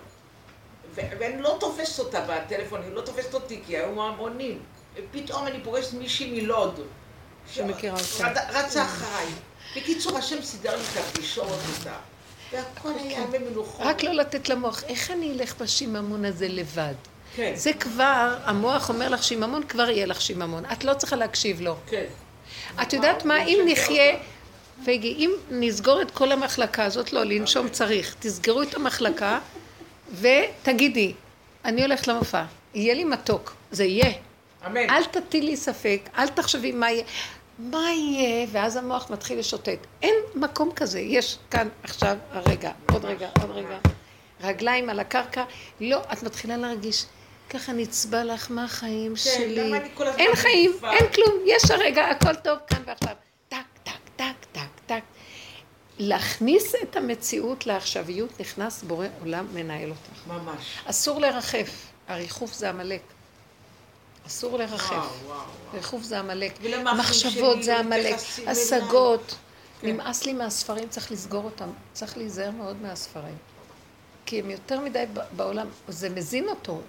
[0.93, 4.63] ואני לא תופסת אותה בטלפון, היא לא תופסת אותי, כי היו המונים.
[4.95, 6.79] ופתאום אני פוגשת מישהי מלוד.
[7.53, 8.41] שמכירה אותה.
[8.49, 9.27] רצה אחריי.
[9.77, 11.97] בקיצור, השם סידר לי את הפגישות, את ה...
[12.51, 13.39] והכל היה אוקיי.
[13.39, 13.85] במנוחות.
[13.85, 16.93] רק לא לתת למוח, איך אני אלך בשיממון הזה לבד?
[17.35, 17.51] כן.
[17.55, 20.63] זה כבר, המוח אומר לך שיממון, כבר יהיה לך שיממון.
[20.65, 21.75] את לא צריכה להקשיב לו.
[21.87, 22.05] כן.
[22.81, 24.17] את יודעת מה, אם נחיה...
[24.85, 28.15] פגי, אם נסגור את כל המחלקה הזאת, לא, לנשום צריך.
[28.19, 29.39] תסגרו את המחלקה
[30.21, 31.13] ותגידי,
[31.65, 32.43] אני הולכת למופע,
[32.73, 34.11] יהיה לי מתוק, זה יהיה.
[34.65, 34.89] אמן.
[34.89, 37.03] אל תטילי ספק, אל תחשבי מה יהיה.
[37.59, 38.47] מה יהיה?
[38.51, 39.87] ואז המוח מתחיל לשוטט.
[40.01, 40.99] אין מקום כזה.
[40.99, 43.77] יש כאן, עכשיו, הרגע, עוד רגע, עוד רגע.
[44.41, 45.43] רגליים על הקרקע.
[45.81, 47.05] לא, את מתחילה להרגיש,
[47.49, 49.69] ככה נצבע לך מה החיים כן, שלי.
[49.69, 50.93] גם אני כל הזמן אין חיים, נצבע.
[50.93, 53.15] אין כלום, יש הרגע, הכל טוב כאן ועכשיו.
[53.49, 55.01] טק, טק, טק, טק, טק.
[55.99, 60.27] להכניס את המציאות לעכשוויות, נכנס בורא עולם, מנהל אותך.
[60.27, 60.77] ממש.
[60.85, 63.01] אסור לרחף, הריחוף זה עמלק.
[64.27, 65.21] אסור לרחף.
[65.73, 66.59] ריחוף זה עמלק.
[66.97, 68.15] מחשבות זה עמלק.
[68.47, 69.35] השגות.
[69.81, 69.87] כן.
[69.87, 71.69] נמאס לי מהספרים, צריך לסגור אותם.
[71.93, 73.37] צריך להיזהר מאוד מהספרים.
[74.25, 76.81] כי הם יותר מדי בעולם, זה מזין אותו.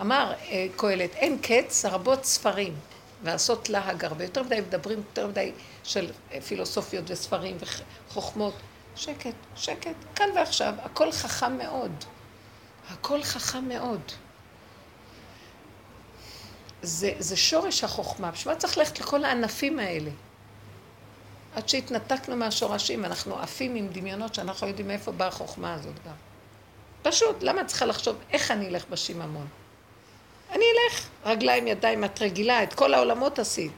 [0.00, 2.74] אמר אה, קהלת, אין קץ, רבות ספרים,
[3.22, 4.24] ועשות להג הרבה.
[4.24, 5.52] יותר מדי מדברים, יותר מדי
[5.84, 7.56] של אה, פילוסופיות וספרים
[8.08, 8.54] וחוכמות.
[8.96, 11.92] שקט, שקט, כאן ועכשיו, הכל חכם מאוד.
[12.90, 14.00] הכל חכם מאוד.
[16.82, 18.30] זה, זה שורש החוכמה.
[18.30, 20.10] בשביל מה צריך ללכת לכל הענפים האלה?
[21.54, 26.14] עד שהתנתקנו מהשורשים, אנחנו עפים עם דמיונות שאנחנו יודעים מאיפה באה החוכמה הזאת גם.
[27.02, 29.46] פשוט, למה את צריכה לחשוב איך אני אלך בשיממון?
[30.52, 33.72] אני אלך, רגליים, ידיים, את רגילה, את כל העולמות עשית.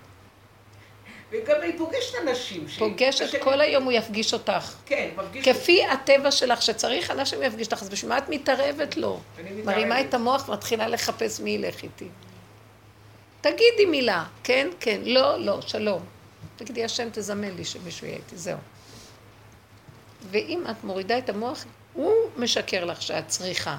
[1.31, 2.67] וגם היא פוגשת אנשים.
[2.79, 4.75] פוגשת, כל היום הוא יפגיש אותך.
[4.87, 5.49] כן, מפגיש...
[5.49, 9.21] כפי הטבע שלך, שצריך אנשים יפגיש אותך, אז בשביל מה את מתערבת לו?
[9.65, 12.09] מרימה את המוח ומתחילה לחפש מי ילך איתי.
[13.43, 16.03] תגידי מילה, כן, כן, לא, לא, שלום.
[16.57, 18.59] תגידי, השם תזמן לי שמישהו יהיה איתי, זהו.
[20.31, 23.79] ואם את מורידה את המוח, הוא משקר לך שאת צריכה.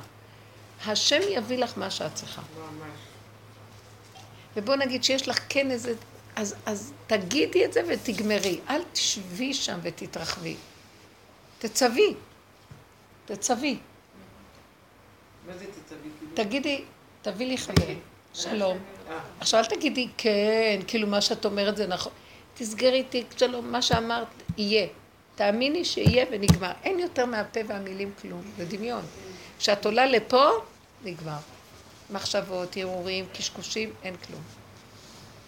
[0.86, 2.42] השם יביא לך מה שאת צריכה.
[2.42, 2.90] ממש.
[4.56, 5.94] ובוא נגיד שיש לך כן איזה...
[6.36, 8.60] אז, אז תגידי את זה ותגמרי.
[8.70, 10.56] אל תשבי שם ותתרחבי.
[11.60, 12.14] תצווי.
[13.26, 13.78] תצווי.
[15.48, 16.10] מה זה תצווי?
[16.34, 16.84] תגידי,
[17.22, 17.94] תביא לי חבר.
[18.34, 18.78] שלום.
[19.40, 22.12] עכשיו אל תגידי כן, כאילו מה שאת אומרת זה נכון.
[22.54, 24.28] תסגרי תיק, שלום, מה שאמרת
[24.58, 24.88] יהיה.
[25.36, 26.72] תאמיני שיהיה ונגמר.
[26.84, 29.06] אין יותר מהפה והמילים כלום, זה דמיון.
[29.60, 30.50] כשאת עולה לפה,
[31.04, 31.38] נגמר.
[32.10, 34.42] מחשבות, הרהורים, קשקושים, אין כלום.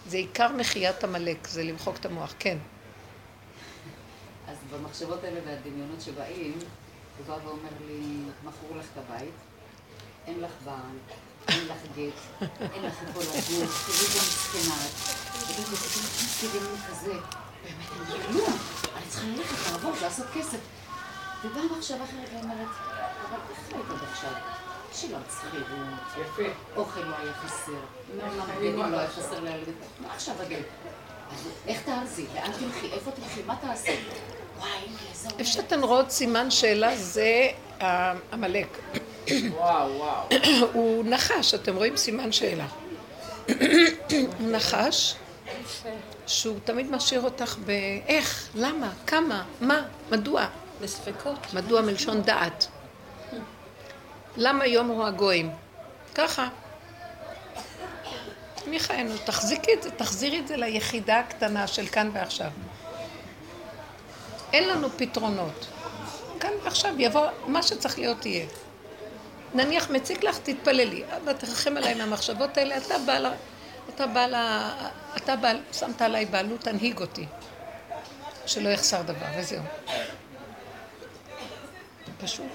[0.06, 2.58] זה עיקר מחיית עמלק, זה למחוק את המוח, כן.
[4.48, 6.58] אז במחשבות האלה והדמיונות שבאים,
[7.18, 8.00] הוא בא ואומר לי,
[8.44, 9.34] מכרו לך את הבית,
[10.26, 10.96] אין לך בעל,
[11.48, 14.26] אין לך גט, אין לך איפה לגור, תראי את.
[15.46, 17.12] תגידי, תגידי, תגידי כזה.
[17.62, 18.58] באמת, אני כלום,
[18.96, 20.58] אני צריכה ללכת, לעבור, לעשות כסף.
[21.44, 22.68] ובאה מחשבה אחרת ואומרת,
[23.28, 24.30] אבל איך היית עד עכשיו?
[24.92, 25.66] שילמת שכירות,
[26.20, 26.42] יפה.
[26.76, 27.72] אוכל לא היה חסר,
[28.16, 29.74] בגדים לא היה חסר לילדים.
[30.00, 30.66] מה עכשיו הגט?
[31.66, 32.26] איך תעזי?
[32.34, 32.92] לאן תלכי?
[32.92, 33.42] איפה תלכי?
[33.46, 33.96] מה תעשי?
[35.38, 37.48] איפה שאתן רואות סימן שאלה זה
[38.32, 38.78] עמלק.
[39.30, 40.28] וואו, וואו.
[40.72, 42.66] הוא נחש, אתם רואים סימן שאלה.
[44.38, 45.14] הוא נחש
[46.26, 50.46] שהוא תמיד משאיר אותך באיך, למה, כמה, מה, מדוע.
[50.80, 51.54] בספקות.
[51.54, 52.66] מדוע מלשון דעת.
[54.36, 55.50] למה יום הוא הגויים?
[56.14, 56.48] ככה.
[58.66, 59.14] מי חיינו?
[59.24, 62.50] תחזיקי את זה, תחזירי את זה ליחידה הקטנה של כאן ועכשיו.
[64.56, 65.66] אין לנו פתרונות.
[66.40, 68.46] כאן ועכשיו יבוא, מה שצריך להיות יהיה.
[69.54, 71.04] נניח מציק לך, תתפללי.
[71.16, 73.26] אבא, תרחם עליי מהמחשבות האלה, אתה בעל,
[73.94, 74.34] אתה בעל,
[75.16, 77.26] אתה בעל, שמת עליי בעלות, תנהיג אותי.
[78.46, 79.62] שלא יחסר דבר, וזהו.
[82.20, 82.46] פשוט.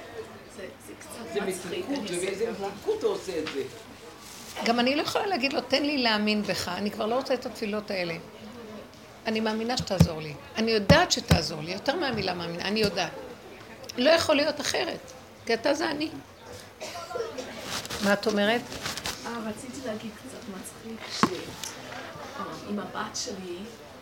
[1.33, 3.63] זה מתיקות, ובאיזה מתיקות הוא עושה את זה.
[4.65, 7.45] גם אני לא יכולה להגיד לו, תן לי להאמין בך, אני כבר לא רוצה את
[7.45, 8.13] התפילות האלה.
[9.27, 10.33] אני מאמינה שתעזור לי.
[10.57, 13.11] אני יודעת שתעזור לי, יותר מהמילה מאמינה, אני יודעת.
[13.97, 15.11] לא יכול להיות אחרת,
[15.45, 16.09] כי אתה זה אני.
[18.03, 18.61] מה את אומרת?
[19.25, 23.57] אה, רציתי להגיד קצת מצחיק, שעם הבת שלי,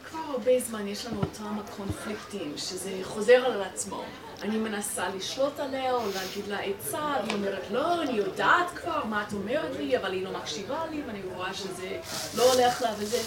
[0.09, 4.03] כבר הרבה זמן יש לנו אותם הקונפליקטים, שזה חוזר על עצמו.
[4.41, 9.23] אני מנסה לשלוט עליה או להגיד לה עצה, והיא אומרת, לא, אני יודעת כבר מה
[9.27, 11.99] את אומרת לי, אבל היא לא מקשיבה לי, ואני רואה שזה
[12.37, 13.19] לא הולך לה וזה.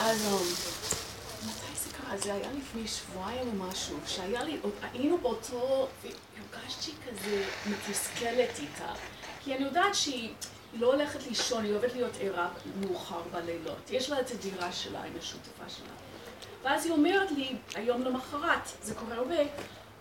[0.00, 0.26] אז
[2.14, 4.58] מתי זה היה לפני שבועיים או משהו, שהיה לי,
[4.92, 8.92] היינו באותו, והרגשתי כזה מתוסכלת איתה.
[9.40, 10.34] כי אני יודעת שהיא
[10.74, 12.48] לא הולכת לישון, היא אוהבת להיות ערה
[12.80, 13.90] מאוחר בלילות.
[13.90, 15.94] יש לה את הדירה שלה עם השותפה שלה.
[16.62, 19.36] ואז היא אומרת לי, היום למחרת, זה קורה הרבה,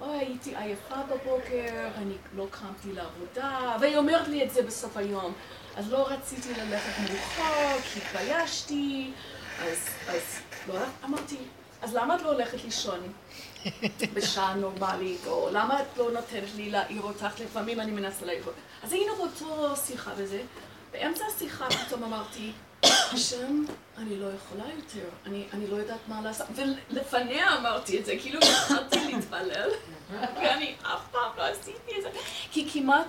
[0.01, 5.33] אוי, הייתי עייפה בבוקר, אני לא קמתי לעבודה, והיא אומרת לי את זה בסוף היום.
[5.75, 9.11] אז לא רציתי ללכת מאוחר, כי התביישתי,
[9.59, 11.37] אז, אז לא, אמרתי,
[11.83, 12.99] אז למה את לא הולכת לישון
[14.13, 18.57] בשעה נורמלית, או למה את לא נותנת לי להעיר אותך, לפעמים אני מנסה להעיר אותך.
[18.83, 20.41] אז היינו באותו שיחה וזה,
[20.91, 22.51] באמצע השיחה פתאום אמרתי,
[22.83, 23.63] השם,
[23.97, 26.47] אני לא יכולה יותר, אני, אני לא יודעת מה לעשות.
[26.55, 29.69] ולפניה אמרתי את זה, כאילו התחלתי להתפלל,
[30.35, 32.09] ואני אף פעם לא עשיתי את זה.
[32.51, 33.07] כי כמעט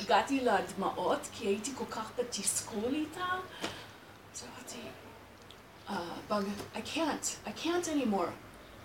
[0.00, 3.26] הגעתי לדמעות, כי הייתי כל כך בתסכול איתה.
[5.88, 6.42] Uh,
[6.74, 8.32] I can't, I can't anymore.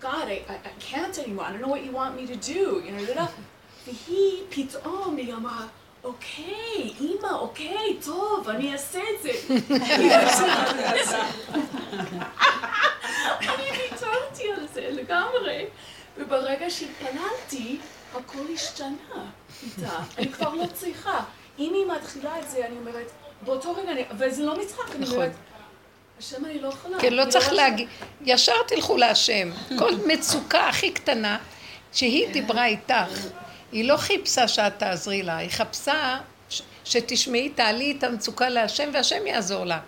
[0.00, 1.44] God, I, I, I can't anymore.
[1.44, 2.82] I don't know what you want me to do.
[2.84, 3.28] You know,
[3.86, 5.66] והיא פתאום, היא אמרה,
[6.04, 9.30] אוקיי, אימא, אוקיי, טוב, אני אעשה את זה.
[13.40, 15.66] אני ויתרתי על זה לגמרי.
[16.18, 17.78] וברגע שהתפללתי,
[18.14, 19.30] הכל השתנה
[19.62, 19.98] איתה.
[20.18, 21.24] אני כבר לא צריכה.
[21.58, 23.10] אם היא מתחילה את זה, אני אומרת,
[23.42, 25.06] באותו רגע, וזה לא מצחק, אני.
[25.06, 25.32] אומרת,
[26.22, 27.00] השם אני לא יכולה.
[27.00, 27.88] כן, לא צריך לא להגיד,
[28.24, 29.50] ישר תלכו להשם.
[29.78, 31.38] כל מצוקה הכי קטנה,
[31.92, 33.28] שהיא דיברה איתך,
[33.72, 36.18] היא לא חיפשה שאת תעזרי לה, היא חפשה
[36.84, 39.78] שתשמעי, תעלי את המצוקה להשם והשם יעזור לה.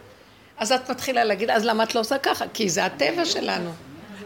[0.58, 2.44] אז את מתחילה להגיד, אז למה את לא עושה ככה?
[2.54, 3.72] כי זה הטבע שלנו.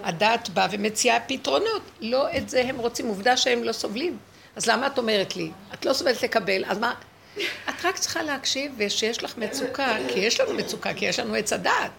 [0.03, 1.83] הדעת באה ומציעה פתרונות.
[2.01, 4.19] לא את זה הם רוצים, עובדה שהם לא סובלים.
[4.57, 5.51] אז למה את אומרת לי?
[5.75, 6.95] את לא סובלת לקבל, אז מה?
[7.69, 11.53] את רק צריכה להקשיב ושיש לך מצוקה, כי יש לנו מצוקה, כי יש לנו עץ
[11.53, 11.91] הדעת.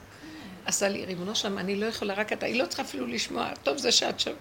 [0.65, 3.77] עשה לי, ריבונו שלם, אני לא יכולה רק אתה, היא לא צריכה אפילו לשמוע, טוב
[3.77, 4.33] זה שאת שם.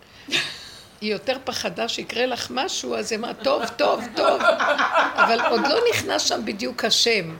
[1.00, 4.42] היא יותר פחדה שיקרה לך משהו, אז היא אמרה, טוב, טוב, טוב.
[5.14, 7.36] אבל עוד לא נכנס שם בדיוק השם.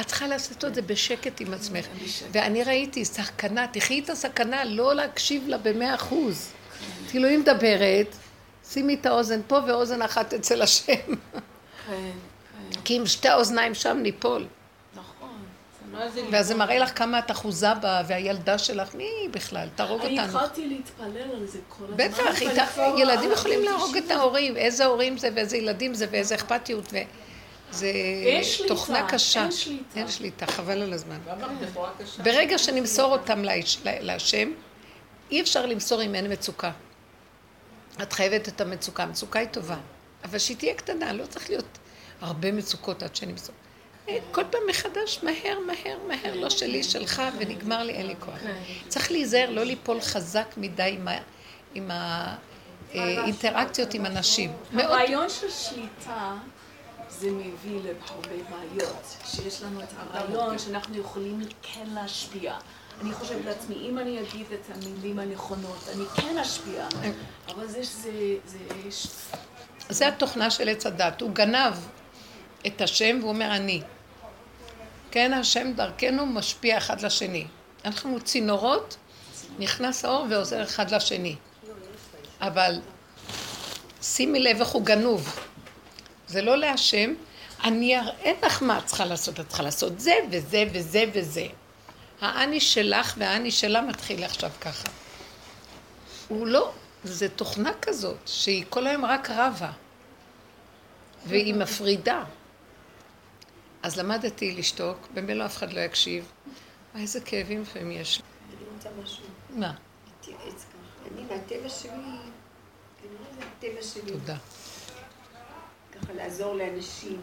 [0.00, 1.86] את צריכה לעשות את זה בשקט עם עצמך.
[2.32, 6.48] ואני ראיתי סכנה, תחי את הסכנה, לא להקשיב לה במאה אחוז.
[7.10, 8.16] כאילו, היא מדברת,
[8.72, 10.84] שימי את האוזן פה ואוזן אחת אצל השם.
[10.84, 11.12] כן,
[11.86, 12.37] כן.
[12.88, 14.46] כי עם שתי האוזניים שם ניפול.
[16.30, 19.68] ואז זה מראה לך כמה את אחוזה בה, והילדה שלך, מי בכלל?
[19.74, 20.16] תהרוג אותנו.
[20.16, 21.96] אני התחלתי להתפלל על זה כל הזמן.
[21.96, 26.92] בטח, ילדים יכולים להרוג את ההורים, איזה הורים זה ואיזה ילדים זה ואיזה אכפתיות.
[27.70, 27.92] זה
[28.68, 29.42] תוכנה קשה.
[29.42, 29.98] אין שליטה.
[30.00, 31.18] אין שליטה, חבל על הזמן.
[32.22, 33.42] ברגע שנמסור אותם
[33.84, 34.52] להשם,
[35.30, 36.70] אי אפשר למסור אם אין מצוקה.
[38.02, 39.76] את חייבת את המצוקה, המצוקה היא טובה.
[40.24, 41.78] אבל שהיא תהיה קטנה, לא צריך להיות
[42.20, 43.54] הרבה מצוקות עד שנמסור.
[44.32, 48.38] כל פעם מחדש, מהר, מהר, מהר, לא שלי, שלך, ונגמר לי, אין לי כוח.
[48.38, 48.62] כן.
[48.88, 50.98] צריך להיזהר, לא ליפול חזק מדי
[51.74, 51.90] עם
[52.90, 54.52] האינטראקציות עם אנשים.
[54.72, 56.34] הרעיון של שליטה
[57.08, 62.54] זה מביא להרבה בעיות, שיש לנו את הרעיון שאנחנו יכולים כן להשפיע.
[63.00, 66.86] אני חושבת לעצמי, אם אני אגיד את המילים הנכונות, אני כן אשפיע,
[67.48, 67.82] אבל זה...
[67.82, 68.58] זה, זה...
[69.90, 71.74] זה התוכנה של עץ הדת, הוא גנב
[72.66, 73.82] את השם והוא אומר אני.
[75.10, 77.46] כן, השם דרכנו משפיע אחד לשני.
[77.84, 78.96] אנחנו צינורות,
[79.58, 81.36] נכנס האור ועוזר אחד לשני.
[82.40, 82.80] אבל
[84.02, 85.40] שימי לב איך הוא גנוב.
[86.26, 87.14] זה לא להשם,
[87.64, 89.40] אני אראה לך מה את צריכה לעשות.
[89.40, 91.46] את צריכה לעשות זה וזה וזה וזה.
[92.20, 94.88] האני שלך והאני שלה מתחיל עכשיו ככה.
[96.28, 96.72] הוא לא,
[97.04, 99.70] זה תוכנה כזאת, שהיא כל היום רק רבה.
[101.26, 102.24] והיא מפרידה.
[103.82, 106.32] אז למדתי לשתוק, במילא אף אחד לא יקשיב.
[106.92, 108.22] וואי, איזה כאבים לפעמים יש.
[108.48, 109.24] אני רוצה משהו.
[109.50, 109.72] מה?
[110.22, 110.32] ככה.
[111.12, 111.90] אני מהטבע שלי,
[113.02, 114.12] כנראה זה הטבע שלי.
[114.12, 114.36] תודה.
[115.92, 117.20] ככה לעזור לאנשים.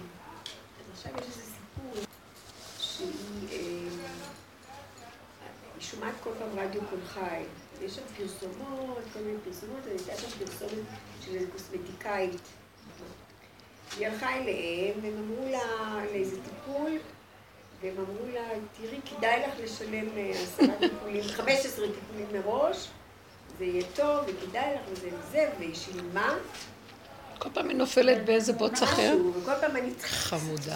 [0.79, 2.03] אז עכשיו יש איזה סיפור
[2.79, 4.19] שהיא אה,
[5.79, 7.43] שומעת כל פעם רדיו קול חי.
[7.81, 10.85] יש שם פרסומות, כל מיני פרסומות, אני יודעת שם פרסומת
[11.25, 12.41] של קוסמטיקאית.
[13.97, 16.91] היא הלכה אליהם, והם אמרו לה לאיזה טיפול,
[17.81, 22.87] והם אמרו לה, תראי, כדאי לך לשלם אה, עשרה טיפולים, חמש עשרה טיפולים מראש,
[23.59, 26.35] זה יהיה טוב, וכדאי לך וזה וזה, והיא שילמה.
[27.39, 29.17] כל פעם היא נופלת באיזה בוץ אחר.
[29.35, 29.89] וכל פעם אני.
[30.01, 30.75] חמודה.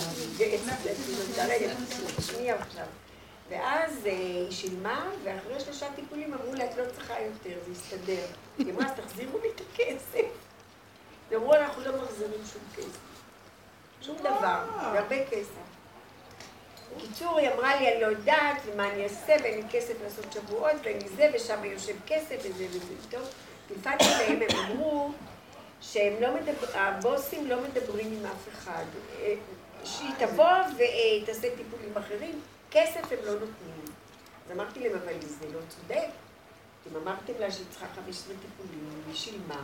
[3.50, 8.26] ואז אה, היא שילמה, ואחרי שלושה טיפולים אמרו לה, את לא צריכה יותר, זה יסתדר.
[8.58, 10.28] היא אמרה, אז תחזירו לי את הכסף.
[11.30, 13.09] ואמרו, אנחנו לא מחזירים שום כסף.
[14.02, 15.70] שום דבר, זה הרבה כסף.
[16.98, 20.76] בקיצור, היא אמרה לי, אני לא יודעת, ומה אני אעשה, ואין לי כסף לעשות שבועות,
[20.84, 22.94] ואין לי זה, ושם יושב כסף, וזה וזה.
[23.10, 23.22] טוב,
[23.68, 25.12] טלפנתי להם, הם אמרו
[25.82, 28.86] שהם לא מדברים, הבוסים לא מדברים עם אף אחד.
[29.22, 29.34] אה,
[29.84, 30.46] שהיא תבוא
[30.76, 32.42] ותעשה טיפולים אחרים,
[32.72, 33.86] כסף הם לא נותנים.
[34.46, 36.08] אז אמרתי להם, אבל זה לא צודק.
[36.82, 39.62] אתם אמרתם לה שהיא צריכה 15 טיפולים, היא שילמה.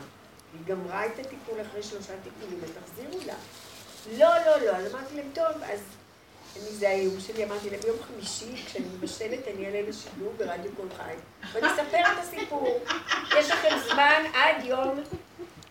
[0.53, 3.35] היא גמרה את הטיפול אחרי שלושה טיפולים, ותחזירו לה.
[4.17, 4.71] לא, לא, לא.
[4.71, 5.79] אז אמרתי להם, טוב, אז
[6.55, 10.87] אני, זה האיום שלי, אמרתי להם, ביום חמישי, כשאני מבשלת, אני אעלה לשידור ברדיו קול
[10.97, 11.13] חי,
[11.53, 12.79] ואני אספר את הסיפור.
[13.39, 15.03] יש לכם זמן עד יום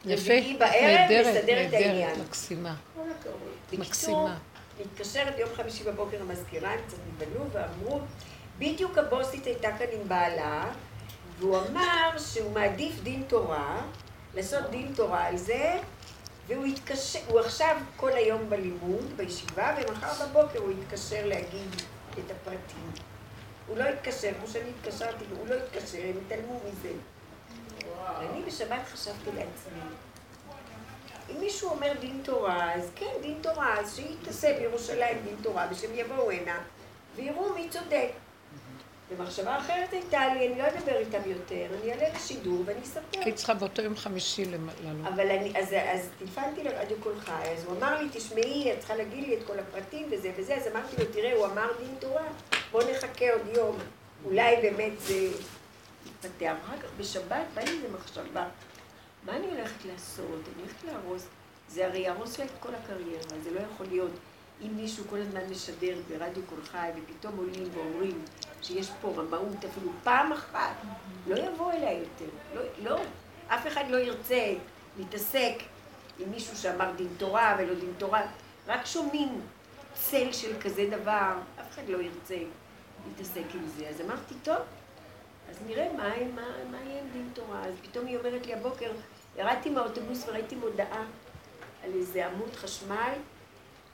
[0.06, 2.08] רביעי בערב לסדר את העניין.
[2.08, 2.74] נהדרת, מקסימה.
[3.72, 4.36] מקסימה.
[4.80, 8.00] מתקשרת יום חמישי בבוקר המזכירה, הם קצת נבהלו ואמרו,
[8.58, 10.72] בדיוק הבוסית הייתה כאן עם בעלה,
[11.38, 13.80] והוא אמר שהוא מעדיף דין תורה,
[14.34, 15.76] לעשות דין תורה על זה,
[16.46, 21.68] והוא התקשר, הוא עכשיו כל היום בלימוד, בישיבה, ומחר בבוקר הוא יתקשר להגיד
[22.18, 22.90] את הפרטים.
[23.66, 26.92] הוא לא התקשר, כמו שאני התקשרתי, הוא לא התקשר, הם התעלמו מזה.
[28.18, 29.80] ואני בשבת חשבתי לעצמי,
[31.30, 35.68] אם מישהו אומר דין תורה, אז כן, דין תורה, אז שהיא תעשה בירושלים דין תורה,
[35.70, 36.58] ושהם יבואו הנה,
[37.16, 38.08] ויראו מי צודק.
[39.16, 43.20] ומחשבה אחרת הייתה לי, אני לא אדבר איתם יותר, אני אעלה לשידור ואני אספר.
[43.20, 45.06] היית צריכה באותו יום חמישי לעלות.
[45.14, 48.96] אבל אני, אז, אז טלפנתי לרדיו קול חי, אז הוא אמר לי, תשמעי, את צריכה
[48.96, 52.26] להגיד לי את כל הפרטים וזה וזה, אז אמרתי לו, תראה, הוא אמר דין תורה,
[52.72, 53.78] בוא נחכה עוד יום,
[54.24, 55.28] אולי באמת זה
[56.06, 56.54] יתפתח.
[56.66, 58.48] אחר כך בשבת בא לי איזה מחשבה,
[59.26, 60.40] מה אני הולכת לעשות?
[60.54, 61.26] אני הולכת להרוס,
[61.68, 64.10] זה הרי יהרוס לה את כל הקריירה, זה לא יכול להיות.
[64.62, 68.24] אם מישהו כל הזמן משדר ברדיו קול חי, ופתאום עולים ואומרים
[68.64, 70.74] שיש פה רמאות אפילו פעם אחת,
[71.26, 72.30] לא יבוא אליה יותר.
[72.54, 73.00] לא, לא,
[73.48, 74.54] אף אחד לא ירצה
[74.98, 75.54] להתעסק
[76.18, 78.22] עם מישהו שאמר דין תורה ולא דין תורה.
[78.66, 79.40] רק שומעים
[79.94, 82.38] צל של כזה דבר, אף אחד לא ירצה
[83.06, 83.88] להתעסק עם זה.
[83.88, 84.58] אז אמרתי, טוב,
[85.50, 87.60] אז נראה מה, מה, מה יהיה עם דין תורה.
[87.64, 88.90] אז פתאום היא אומרת לי הבוקר,
[89.36, 91.04] ירדתי מהאוטובוס וראיתי מודעה
[91.84, 93.12] על איזה עמוד חשמל.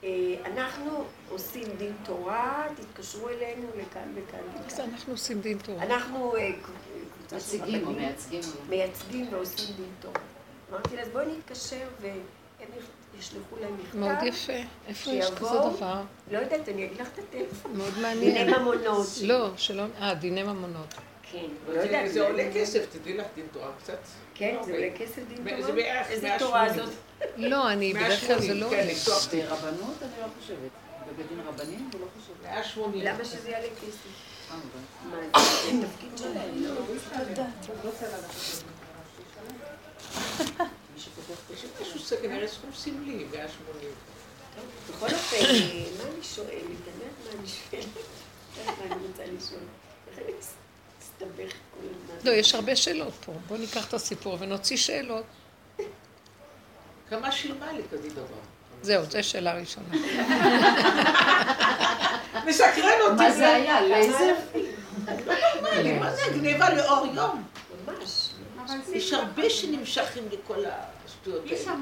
[0.05, 4.65] אה, אנחנו עושים דין תורה, תתקשרו אלינו לכאן וכאן.
[4.67, 5.83] אז אנחנו עושים דין תורה.
[5.83, 6.51] אנחנו אה,
[7.33, 8.41] מציגים או מייצגים.
[8.69, 10.21] מייצגים ועושים דין תורה.
[10.71, 12.21] אמרתי לה, אז בואי נתקשר והם
[13.19, 13.99] ישלחו להם מכתב.
[13.99, 14.53] מאוד יפה.
[14.87, 16.03] איפה יש כזה דבר?
[16.31, 17.77] לא יודעת, אני אגיד לך את הטלפון.
[17.77, 18.47] מאוד מעניין.
[18.47, 19.07] דיני ממונות.
[19.23, 19.85] לא, שלא...
[20.01, 20.95] אה, דיני ממונות.
[21.33, 22.07] כן.
[22.07, 23.99] זה עולה כסף, תדעי לך דין תורה קצת.
[24.35, 25.63] כן, זה עולה כסף דין תורה?
[25.63, 26.11] זה בערך 180.
[26.11, 26.95] איזה תורה זאת?
[27.37, 28.71] לא, אני בדרך כלל זה לא...
[28.71, 28.89] כן,
[29.33, 30.71] ברבנות אני לא חושבת.
[31.07, 31.27] בבית
[32.17, 32.43] חושבת.
[32.43, 33.03] 180.
[33.05, 34.31] למה שזה יעלה כסף?
[34.51, 34.57] אה,
[35.05, 36.65] מה, זה תפקיד שלהם?
[36.65, 36.71] לא?
[41.55, 43.91] יש איזשהו סקר, כנראה סכום סמלי, 180.
[44.91, 45.37] בכל אופן,
[45.99, 46.51] מה אני שואלת?
[46.51, 47.87] אני יודעת מה אני שואלת?
[48.79, 49.61] מה אני רוצה לשאול?
[51.21, 51.27] כל
[51.83, 52.31] הזמן?
[52.31, 53.33] לא, יש הרבה שאלות פה.
[53.49, 55.25] בואו ניקח את הסיפור ונוציא שאלות.
[57.11, 58.25] כמה שילמה לי כזה דבר?
[58.83, 59.87] זהו, זו שאלה ראשונה.
[62.47, 63.15] מסקרן אותי.
[63.15, 63.81] מה זה היה?
[63.81, 64.35] לייזר?
[66.01, 67.45] מה זה גניבה לאור יום?
[67.87, 68.31] ממש.
[68.93, 70.65] יש הרבה שנמשכים לכל
[71.05, 71.81] השטויות האלה.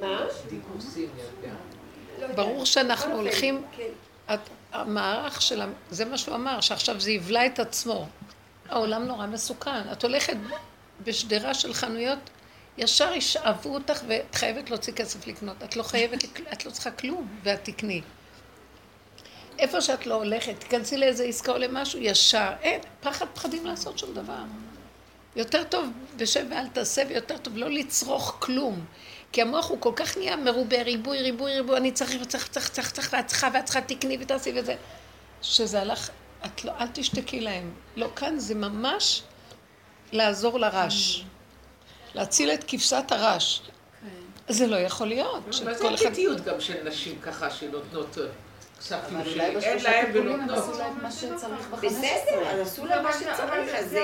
[0.00, 0.26] מה?
[0.48, 1.54] דיכוסים, יודע.
[2.18, 2.36] לא יודעת.
[2.36, 3.62] ברור שאנחנו בכל אופן, הולכים...
[4.74, 5.62] המערך של...
[5.90, 8.08] זה מה שהוא אמר, שעכשיו זה יבלע את עצמו.
[8.68, 9.92] העולם נורא מסוכן.
[9.92, 10.36] את הולכת
[11.04, 12.18] בשדרה של חנויות,
[12.78, 15.62] ישר ישאבו אותך ואת חייבת להוציא כסף לקנות.
[15.64, 18.02] את לא חייבת, את לא צריכה כלום, ואת תקני.
[19.58, 22.50] איפה שאת לא הולכת, תיכנסי לאיזה עסקה או למשהו, ישר.
[22.62, 24.42] אין, פחד פחדים לעשות שום דבר.
[25.36, 28.84] יותר טוב בשב ואל תעשה, ויותר טוב לא לצרוך כלום.
[29.34, 32.90] כי המוח הוא כל כך נהיה מרובה, ריבוי, ריבוי, ריבוי, אני צריך וצריך, צריך, צריך,
[32.90, 34.76] צריך, ואת צריכה, ואת צריכה, תקני ותעשי וזה.
[35.42, 36.10] שזה הלך,
[36.46, 37.74] את לא, אל תשתקי להם.
[37.96, 39.22] לא, כאן זה ממש
[40.12, 41.24] לעזור לרש.
[42.14, 43.62] להציל את כבשת הרש.
[44.48, 45.46] זה לא יכול להיות.
[45.64, 48.18] מה זה הקיטיות גם של נשים ככה שנותנות
[48.92, 50.58] אה, אולי שאין בשלושה להם טיפולים הם ונותנות?
[50.68, 52.60] עשו להם מה שצריך בחמש בסדר, אז.
[52.68, 53.96] עשו לה מה שצריך, אז.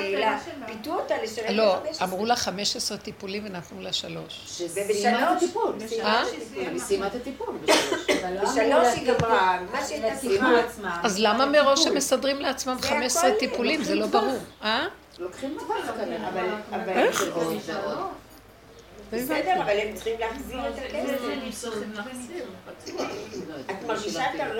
[0.66, 2.02] פיתו אותה לשלם לא, ל-15.
[2.04, 4.62] אמרו לה 15 טיפולים ונתנו לה שלוש.
[5.32, 5.74] את הטיפול.
[6.02, 6.22] אה?
[6.56, 8.10] היא סיימה את הטיפול בשלוש.
[8.42, 10.48] בשלוש היא גמרה, מה שהייתה צריכה.
[11.02, 13.84] אז למה מראש הם מסדרים לעצמם זה 15 הכל- טיפולים?
[13.84, 14.38] זה לא ברור.
[14.64, 14.86] אה?
[15.18, 16.28] לוקחים טווח כנראה.
[16.28, 17.22] אבל, אבל, איך?
[17.34, 17.98] ועוד ועוד.
[19.12, 21.64] בסדר, אבל הם צריכים להחזיר את הכסף.
[23.70, 24.58] את מרגישה את הר...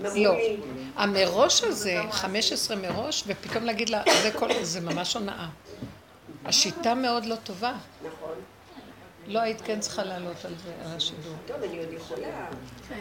[0.00, 0.36] אמרו לא.
[0.36, 0.56] לי,
[0.96, 5.48] המראש הזה, 15 מראש, ופתאום להגיד לה, זה כל, זה ממש הונאה.
[6.44, 7.74] השיטה מאוד לא טובה.
[8.06, 8.34] נכון,
[9.26, 11.34] לא היית כן צריכה לעלות על זה, על השידור.
[11.46, 12.46] טוב, אני עוד יכולה,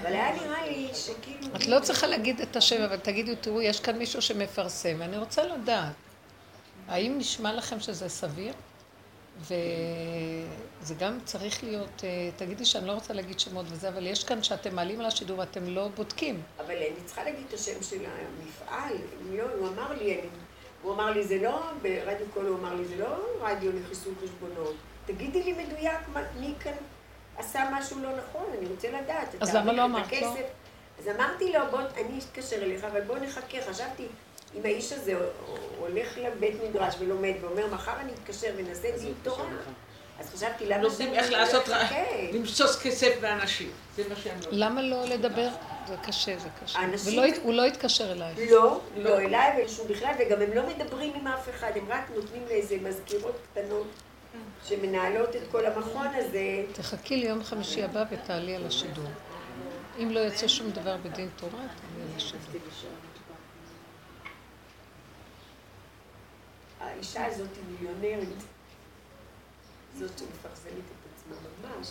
[0.02, 1.56] אבל היה נראה לי שכאילו...
[1.56, 5.44] את לא צריכה להגיד את השם, אבל תגידו, תראו, יש כאן מישהו שמפרסם, ואני רוצה
[5.44, 5.94] לדעת,
[6.88, 8.54] האם נשמע לכם שזה סביר?
[9.42, 14.44] וזה גם צריך להיות, אה, תגידי שאני לא רוצה להגיד שמות וזה, אבל יש כאן
[14.44, 16.42] שאתם מעלים על השידור ואתם לא בודקים.
[16.60, 18.96] אבל אני צריכה להגיד את השם של המפעל,
[19.32, 20.30] לא, הוא אמר לי, אני,
[20.82, 23.08] הוא אמר לי, זה לא, ברדיו קול הוא אמר לי, זה לא
[23.42, 24.76] רדיו לחיסול חשבונות.
[25.06, 26.00] תגידי לי מדויק
[26.40, 26.74] מי כאן
[27.38, 29.36] עשה משהו לא נכון, אני רוצה לדעת.
[29.40, 30.36] אז למה לא אמרת לו?
[31.00, 33.58] אז אמרתי לו, בוא, אני אתקשר אליך, אבל בוא נחכה.
[33.70, 34.08] חשבתי,
[34.56, 35.14] אם האיש הזה
[35.80, 39.46] הולך לבית מדרש ולומד ואומר, מחר אני אתקשר ונעשה דין תורה,
[40.20, 41.96] אז חשבתי, למה לומדים שאני איך לעשות, רע- אחכה?
[42.34, 43.72] למסוס כסף באנשים.
[43.96, 44.48] זה מה שהם לא...
[44.52, 45.50] למה לא לדבר?
[45.88, 46.80] זה קשה, זה קשה.
[47.26, 48.40] הת- הוא לא התקשר אלייך.
[48.52, 52.44] לא, לא אליי ולשום בכלל, וגם הם לא מדברים עם אף אחד, הם רק נותנים
[52.48, 53.88] לאיזה מזכירות קטנות
[54.68, 56.64] שמנהלות את כל המכון הזה.
[56.74, 59.06] תחכי ליום חמישי הבא ותעלי על השידור.
[60.00, 61.68] אם לא יוצא שום דבר בדין תורה, תעלי
[62.12, 62.62] על השידור.
[66.84, 68.44] האישה הזאת היא מיליונרית.
[69.98, 71.88] זאת שמפרסמת את עצמה ממש.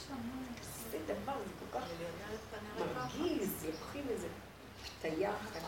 [0.91, 1.85] זה דבר, זה כל כך
[2.97, 4.29] מרגיז, לוקחים איזה
[5.01, 5.63] פתיה אחת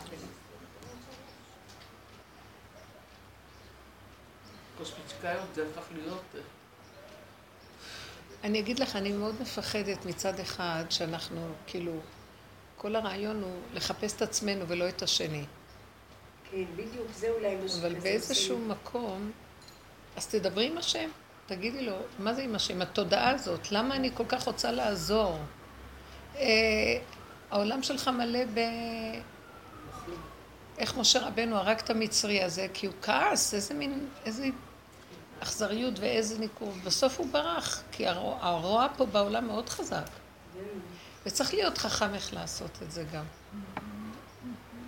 [4.77, 6.23] קוסמיצקאיות זה הפך להיות...
[6.35, 6.39] אה,
[8.43, 11.99] אני אגיד לך, אני מאוד מפחדת מצד אחד שאנחנו, כאילו,
[12.77, 15.45] כל הרעיון הוא לחפש את עצמנו ולא את השני.
[16.55, 19.31] כן, בדיוק, זה אולי מה אבל באיזשהו מקום,
[20.15, 21.09] אז תדברי עם השם.
[21.45, 22.81] תגידי לו, מה זה עם השם?
[22.81, 25.39] התודעה הזאת, למה אני כל כך רוצה לעזור?
[26.35, 26.43] אה,
[27.51, 28.59] העולם שלך מלא ב...
[30.77, 32.67] איך משה רבנו הרג את המצרי הזה?
[32.73, 34.47] כי הוא כעס, איזה מין, איזה
[35.39, 36.73] אכזריות ואיזה ניכור.
[36.83, 40.09] בסוף הוא ברח, כי הרוע, הרוע פה בעולם מאוד חזק.
[41.25, 43.25] וצריך להיות חכם איך לעשות את זה גם.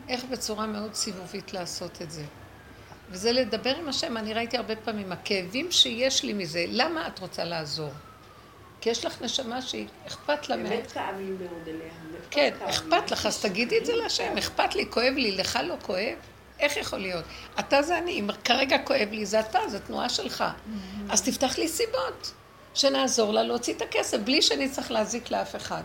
[0.09, 2.23] איך בצורה מאוד סיבובית לעשות את זה.
[3.09, 7.43] וזה לדבר עם השם, אני ראיתי הרבה פעמים, הכאבים שיש לי מזה, למה את רוצה
[7.43, 7.91] לעזור?
[8.81, 10.57] כי יש לך נשמה שהיא אכפת לה.
[10.57, 11.91] באמת כאב לי מאוד עליה.
[12.31, 16.15] כן, אכפת לך, אז תגידי את זה להשם, אכפת לי, כואב לי, לך לא כואב?
[16.59, 17.25] איך יכול להיות?
[17.59, 20.43] אתה זה אני, אם כרגע כואב לי, זה אתה, זו תנועה שלך.
[21.09, 22.33] אז תפתח לי סיבות,
[22.73, 25.83] שנעזור לה להוציא את הכסף, בלי שאני צריך להזיק לאף אחד.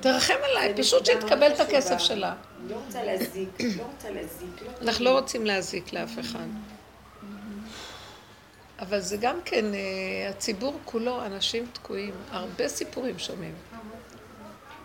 [0.00, 2.34] תרחם עליי, פשוט שתקבל את הכסף שלה.
[2.68, 3.48] לא רוצה להזיק,
[3.78, 4.62] לא רוצה להזיק.
[4.62, 6.46] לא אנחנו לא רוצים להזיק לאף אחד.
[8.78, 13.54] אבל זה גם כן, אה, הציבור כולו, אנשים תקועים, הרבה סיפורים שומעים.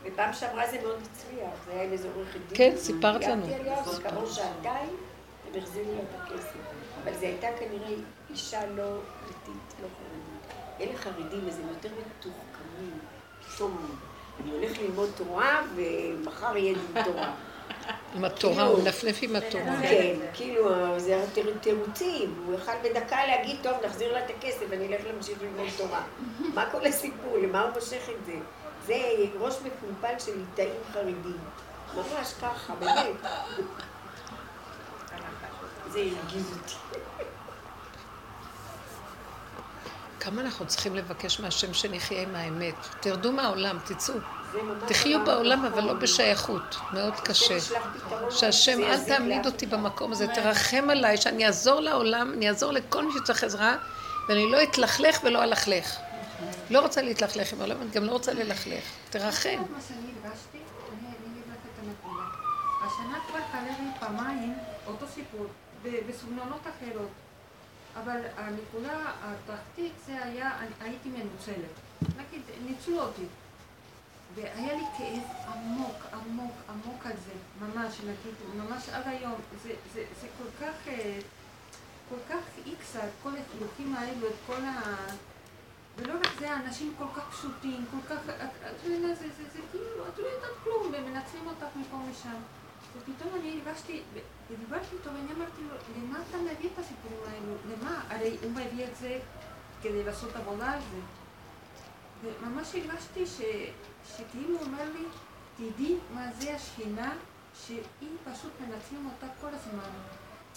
[0.04, 2.58] ופעם שעברה זה מאוד הצליח, זה היה עם איזה עורכת דין.
[2.58, 3.46] כן, סיפרת לנו.
[3.46, 4.90] הגעתי עליה, וכעבור שעתיים,
[5.48, 6.58] הם החזירו לה את הכסף.
[7.04, 7.90] אבל זו הייתה כנראה
[8.30, 10.56] אישה לא דתית, לא חרדית.
[10.82, 13.00] אלה חרדים, אז הם יותר מתוחכמים.
[13.56, 13.98] פתאום
[14.44, 17.34] אני הולך ללמוד תורה, ומחר יהיה דין תורה.
[18.16, 19.82] עם התורה, הוא מנפנף עם התורה.
[19.82, 20.70] כן, כאילו,
[21.00, 21.26] זה
[21.62, 22.44] תירוצים.
[22.46, 26.04] הוא יכל בדקה להגיד, טוב, נחזיר לה את הכסף, אני אלך להמשיך ללמוד תורה.
[26.54, 27.38] מה כל הסיפור?
[27.44, 28.34] למה הוא מושך את זה?
[28.86, 28.96] זה
[29.40, 31.38] ראש מפולפל של ליטאים חרדים.
[31.96, 33.32] ממש ככה, באמת.
[35.90, 37.00] זה הרגיז אותי.
[40.20, 42.76] כמה אנחנו צריכים לבקש מהשם שנחיה עם האמת.
[43.00, 44.14] תרדו מהעולם, תצאו.
[44.88, 47.58] תחיו בעולם אבל לא בשייכות, מאוד קשה.
[48.30, 53.12] שהשם, אל תעמיד אותי במקום הזה, תרחם עליי, שאני אעזור לעולם, אני אעזור לכל מי
[53.14, 53.76] שצריך עזרה,
[54.30, 55.98] ואני לא אתלכלך ולא אלכלך.
[56.70, 58.84] לא רוצה להתלכלך עם העולם, אני גם לא רוצה ללכלך.
[59.10, 59.64] תרחם.
[66.08, 67.10] בסגנונות אחרות.
[68.04, 71.74] אבל הנקודה התחתית זה היה, הייתי מנוצלת.
[72.02, 73.26] נגיד, ניצלו אותי.
[74.38, 79.36] והיה לי כאב עמוק, עמוק, עמוק על זה, ממש, נגיד, ממש עד היום.
[79.64, 81.20] זה, זה, זה כל כך, אה,
[82.10, 84.82] כל כך איקסה, את כל החילוקים האלו, את כל ה...
[85.98, 88.20] ולא רק זה, האנשים כל כך פשוטים, כל כך...
[88.30, 92.38] את מבינה, זה, זה, זה כאילו, את לא יודעת כלום, ומנצלים אותך מפה משם.
[92.98, 94.02] ופתאום אני הרגשתי,
[94.50, 97.54] ודיברתי איתו ואני אמרתי לו, למה אתה מביא את הסיפורים האלו?
[97.72, 98.02] למה?
[98.10, 99.20] הרי הוא מביא את זה
[99.82, 101.00] כדי לעשות עבודה על זה.
[102.24, 103.42] וממש הרגשתי ש...
[104.18, 105.06] שכאילו הוא אומר לי,
[105.58, 107.14] תדעי מה זה השכינה,
[107.66, 109.90] שהיא פשוט מנצלים אותה כל הזמן.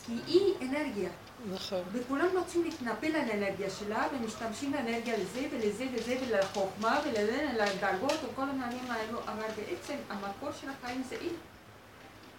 [0.07, 1.11] כי היא אנרגיה.
[1.53, 1.81] נכון.
[1.93, 8.91] וכולם רוצים להתנפל על האנרגיה שלה, ומשתמשים באנרגיה לזה ולזה וזה ולחוכמה ולדאגות וכל המענים
[8.91, 11.33] האלו, אבל בעצם המקור של החיים זה היא.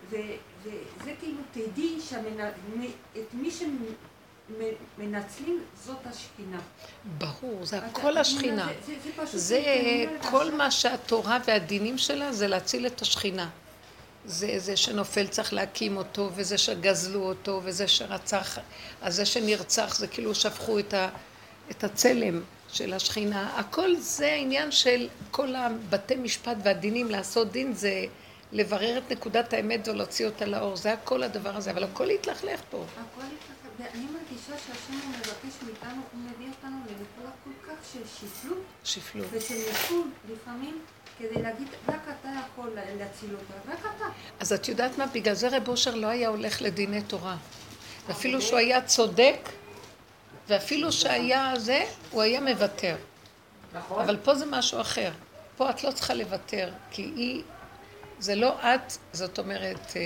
[0.10, 3.52] וזה כאילו, תדעי שאת מי
[4.98, 6.60] שמנצלים זאת השכינה.
[7.18, 8.68] ברור, זה הכל השכינה.
[9.34, 9.64] זה
[10.30, 13.50] כל מה שהתורה והדינים שלה זה להציל את השכינה.
[14.26, 18.58] זה זה שנופל צריך להקים אותו, וזה שגזלו אותו, וזה שרצח,
[19.02, 21.10] אז זה שנרצח זה כאילו שפכו את, ה,
[21.72, 22.42] את הצלם
[22.72, 23.60] של השכינה.
[23.60, 28.06] הכל זה העניין של כל הבתי משפט והדינים, לעשות דין זה
[28.52, 30.76] לברר את נקודת האמת ולהוציא אותה לאור.
[30.76, 32.84] זה הכל הדבר הזה, אבל הכל יתלכלך פה.
[32.94, 38.00] הכל יתלכלך, ואני מרגישה שהשם הוא מבקש מאיתנו, הוא מביא אותנו לנקודה כל כך של
[38.06, 38.58] שפלות.
[38.84, 39.28] שפלות.
[39.32, 40.82] ושל ניצול לפעמים.
[41.20, 42.70] כדי להגיד, רק אתה יכול
[43.00, 44.06] להציל אותה, רק אתה.
[44.40, 45.06] אז את יודעת מה?
[45.06, 47.38] בגלל זה רב אושר לא היה הולך לדיני תורה.
[48.12, 49.50] אפילו שהוא היה צודק,
[50.48, 52.96] ואפילו שהיה זה, הוא היה מוותר.
[53.74, 54.04] נכון.
[54.04, 55.12] אבל פה זה משהו אחר.
[55.58, 57.44] פה את לא צריכה לוותר, כי היא
[58.20, 60.02] זה לא את, זאת אומרת, אה,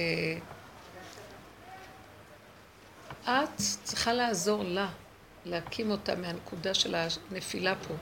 [3.25, 4.89] את צריכה לעזור לה,
[5.45, 7.93] להקים אותה מהנקודה של הנפילה פה.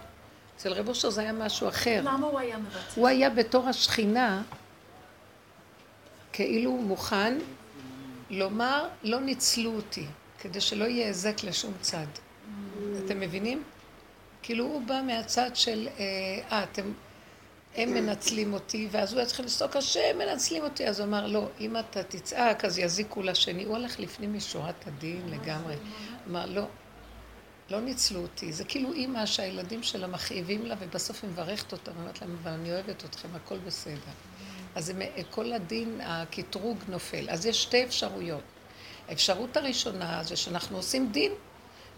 [0.56, 2.02] אצל רב אושר זה היה משהו אחר.
[2.04, 2.80] למה הוא היה מוותר?
[2.96, 4.42] הוא היה בתור השכינה,
[6.34, 7.38] כאילו מוכן
[8.30, 10.06] לומר, לא ניצלו אותי,
[10.40, 12.06] כדי שלא יהיה היזק לשום צד.
[13.06, 13.64] אתם מבינים?
[14.42, 15.88] כאילו הוא בא מהצד של,
[16.50, 16.92] אה אתם...
[17.76, 20.88] הם מנצלים אותי, ואז הוא צריך לצעוק, השם מנצלים אותי.
[20.88, 23.64] אז הוא אמר, לא, אם אתה תצעק, אז יזיקו לשני.
[23.64, 25.76] הוא הלך לפנים משורת הדין לגמרי.
[26.28, 26.64] אמר, לא,
[27.70, 28.54] לא ניצלו אותי.
[28.54, 32.72] זה כאילו אימא שהילדים שלה מכאיבים לה, ובסוף היא מברכת אותה, ואומרת להם, אבל אני
[32.72, 34.12] אוהבת אתכם, הכל בסדר.
[34.76, 34.94] אז
[35.30, 37.30] כל הדין, הקטרוג נופל.
[37.30, 38.44] אז יש שתי אפשרויות.
[39.08, 41.32] האפשרות הראשונה זה שאנחנו עושים דין,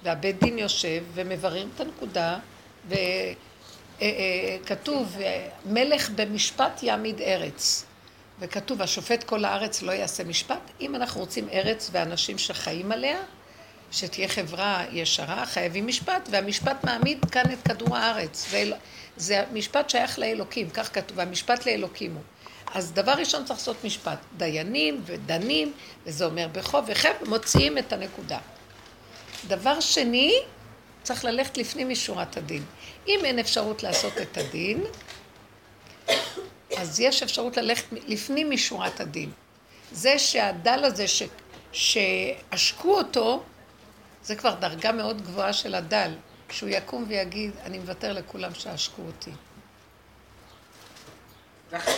[0.04, 2.40] והבית דין יושב ומבררים את הנקודה,
[2.88, 3.55] וכתוב,
[4.02, 4.58] אה,
[5.20, 7.86] אה, מלך במשפט יעמיד ארץ.
[8.40, 10.72] וכתוב, השופט כל הארץ לא יעשה משפט.
[10.82, 13.18] אם אנחנו רוצים ארץ ואנשים שחיים עליה,
[13.92, 18.48] שתהיה חברה ישרה, חייבים משפט, והמשפט מעמיד כאן את כדור הארץ.
[18.50, 18.72] זה,
[19.18, 22.22] זה משפט שייך לאלוקים, כך כתוב, והמשפט לאלוקים הוא.
[22.74, 24.18] אז דבר ראשון צריך לעשות משפט.
[24.38, 25.74] דיינים ודנים,
[26.06, 28.40] וזה אומר בחוב וחב, מוציאים את הנקודה.
[29.48, 30.34] דבר שני,
[31.06, 32.64] צריך ללכת לפנים משורת הדין.
[33.08, 34.84] אם אין אפשרות לעשות את הדין,
[36.78, 39.32] אז יש אפשרות ללכת לפנים משורת הדין.
[39.92, 41.24] זה שהדל הזה ש...
[41.72, 43.44] שעשקו אותו,
[44.24, 46.12] זה כבר דרגה מאוד גבוהה של הדל,
[46.50, 49.32] שהוא יקום ויגיד, אני מוותר לכולם שעשקו אותי.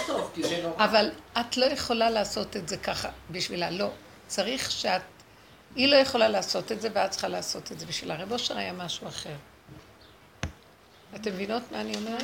[0.08, 0.32] טוב,
[0.64, 0.86] נורא.
[0.86, 3.89] אבל את לא יכולה לעשות את זה ככה בשבילה, לא.
[4.28, 5.01] צריך שאת...
[5.78, 8.16] היא לא יכולה לעשות את זה, ואת צריכה לעשות את זה בשבילה.
[8.16, 9.36] רב אושר היה משהו אחר.
[11.16, 12.24] אתם מבינות מה אני אומרת?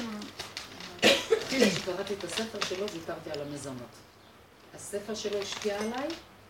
[1.50, 3.90] כשקראתי את הספר שלו, ויתרתי על המזונות.
[4.76, 6.08] הספר שלו השפיע עליי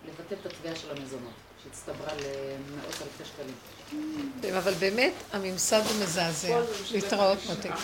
[0.08, 1.34] לבטל את התביעה של המזונות,
[1.64, 4.56] שהצטברה למאות אלפי שקלים.
[4.58, 6.62] אבל באמת, הממסד הוא מזעזע.
[6.92, 7.76] להתראות מותק.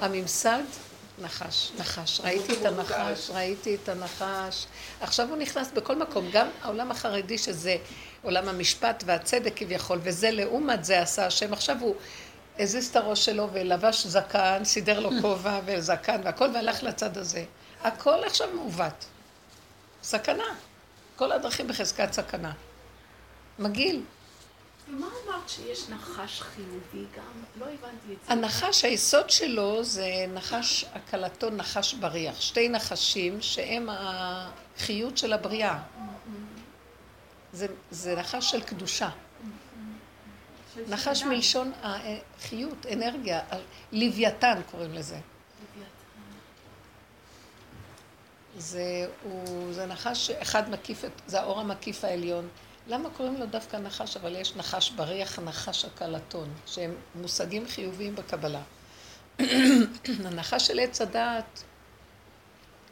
[0.00, 0.62] הממסד
[1.18, 2.20] נחש, נחש.
[2.20, 4.66] ראיתי את הנחש, ראיתי את הנחש.
[5.00, 7.76] עכשיו הוא נכנס בכל מקום, גם העולם החרדי שזה
[8.22, 11.52] עולם המשפט והצדק כביכול, וזה לעומת זה עשה השם.
[11.52, 11.94] עכשיו הוא
[12.58, 17.44] הזיז את הראש שלו ולבש זקן, סידר לו כובע וזקן והכל, והלך לצד הזה.
[17.82, 19.04] הכל עכשיו מעוות.
[20.02, 20.54] סכנה.
[21.16, 22.52] כל הדרכים בחזקת סכנה.
[23.58, 24.02] מגעיל.
[24.88, 27.60] ומה אמרת שיש נחש חיובי גם?
[27.60, 28.32] לא הבנתי את זה.
[28.32, 32.40] הנחש, היסוד שלו זה נחש, הקלתו נחש בריח.
[32.40, 35.78] שתי נחשים שהם החיות של הבריאה.
[37.52, 39.10] זה, זה נחש של קדושה.
[40.88, 43.40] נחש מלשון החיות, אנרגיה,
[43.92, 45.18] לוויתן קוראים לזה.
[48.56, 52.48] זה, הוא, זה נחש אחד מקיף, זה האור המקיף העליון.
[52.86, 58.62] למה קוראים לו דווקא נחש, אבל יש נחש בריח, נחש הקלטון, שהם מושגים חיוביים בקבלה.
[60.26, 61.62] הנחש של עץ הדעת,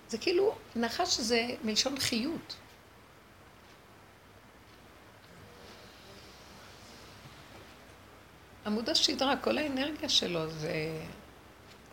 [0.09, 2.57] זה כאילו, נחש זה מלשון חיות.
[8.69, 10.73] עמוד השדרה, כל האנרגיה שלו זה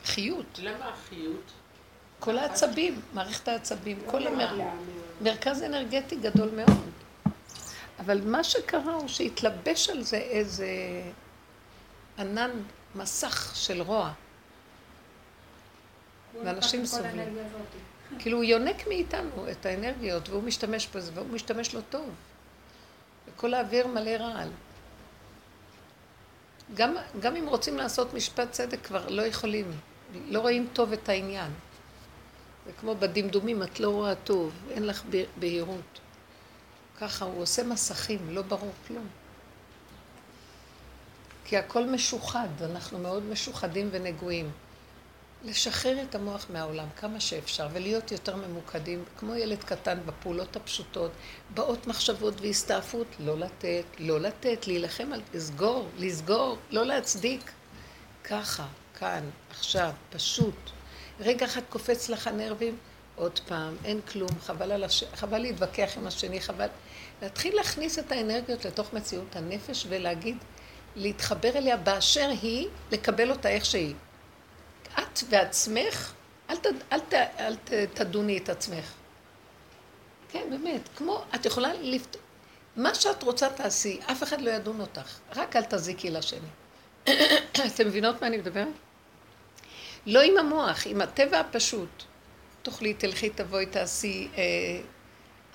[0.05, 0.59] חיות.
[0.63, 1.51] למה החיות?
[2.19, 6.89] כל העצבים, מערכת העצבים, כל המרכז אנרגטי גדול מאוד.
[7.99, 10.67] אבל מה שקרה הוא שהתלבש על זה איזה
[12.17, 12.51] ענן,
[12.95, 14.11] מסך של רוע.
[16.43, 17.37] ואנשים סובלים.
[18.19, 22.09] כאילו הוא יונק מאיתנו את האנרגיות, והוא משתמש בזה, והוא משתמש לו טוב.
[23.27, 24.49] וכל האוויר מלא רעל.
[26.73, 29.71] גם, גם אם רוצים לעשות משפט צדק, כבר לא יכולים.
[30.27, 31.51] לא רואים טוב את העניין.
[32.65, 35.03] זה כמו בדמדומים, את לא רואה טוב, אין לך
[35.39, 35.99] בהירות.
[36.99, 39.07] ככה הוא עושה מסכים, לא ברור כלום.
[41.45, 44.51] כי הכל משוחד, אנחנו מאוד משוחדים ונגועים.
[45.45, 51.11] לשחרר את המוח מהעולם כמה שאפשר ולהיות יותר ממוקדים, כמו ילד קטן בפעולות הפשוטות,
[51.53, 57.51] באות מחשבות והסתעפות, לא לתת, לא לתת, להילחם על לסגור, לסגור, לא להצדיק.
[58.23, 58.65] ככה,
[58.99, 60.55] כאן, עכשיו, פשוט.
[61.19, 62.77] רגע אחד קופץ לך נרבים,
[63.15, 65.03] עוד פעם, אין כלום, חבל, על הש...
[65.15, 66.67] חבל להתווכח עם השני, חבל...
[67.21, 70.37] להתחיל להכניס את האנרגיות לתוך מציאות הנפש ולהגיד,
[70.95, 73.95] להתחבר אליה באשר היא, לקבל אותה איך שהיא.
[74.99, 76.13] את ועצמך,
[76.49, 78.93] אל, ת, אל, ת, אל ת, תדוני את עצמך.
[80.29, 82.17] כן, באמת, כמו, את יכולה לפת...
[82.75, 86.47] מה שאת רוצה תעשי, אף אחד לא ידון אותך, רק אל תזיקי לשני.
[87.67, 88.67] אתם מבינות מה אני מדברת?
[90.05, 92.03] לא עם המוח, עם הטבע הפשוט.
[92.61, 94.27] תאכלי, תלכי, תבואי, תעשי.
[94.37, 94.43] אה,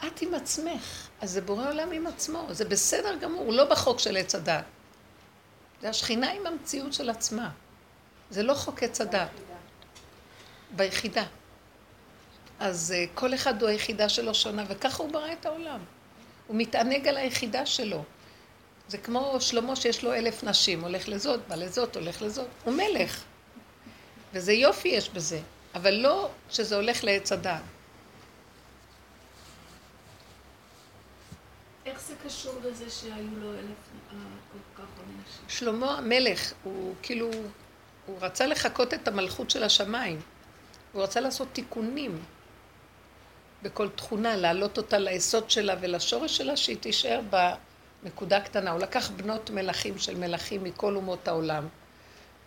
[0.06, 4.16] את עם עצמך, אז זה בורא עולם עם עצמו, זה בסדר גמור, לא בחוק של
[4.16, 4.64] עץ הדת.
[5.80, 7.50] זה השכינה עם המציאות של עצמה.
[8.30, 9.30] זה לא חוק עץ הדת.
[10.76, 11.24] ביחידה.
[12.58, 15.80] אז uh, כל אחד הוא היחידה שלו שונה, וככה הוא ברא את העולם.
[16.46, 18.04] הוא מתענג על היחידה שלו.
[18.88, 22.46] זה כמו שלמה שיש לו אלף נשים, הולך לזאת, בא לזאת, הולך לזאת.
[22.64, 23.24] הוא מלך.
[24.32, 25.40] וזה יופי יש בזה,
[25.74, 27.62] אבל לא שזה הולך לעץ הדעת.
[31.86, 33.62] איך איך זה קשור לזה שהיו לו אלף
[34.12, 34.16] אה,
[34.52, 35.44] כל כך הרבה נשים?
[35.48, 37.30] שלמה המלך, הוא כאילו,
[38.10, 40.20] הוא רצה לחקות את המלכות של השמיים.
[40.92, 42.22] הוא רצה לעשות תיקונים
[43.62, 47.20] בכל תכונה, להעלות אותה ליסוד שלה ולשורש שלה, שהיא תישאר
[48.02, 48.70] בנקודה קטנה.
[48.70, 51.68] הוא לקח בנות מלכים של מלכים מכל אומות העולם,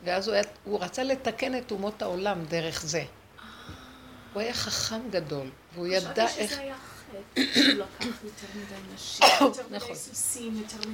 [0.03, 3.03] ואז הוא, היה, הוא רצה לתקן את אומות העולם דרך זה.
[4.33, 6.59] הוא היה חכם גדול, והוא ידע איך...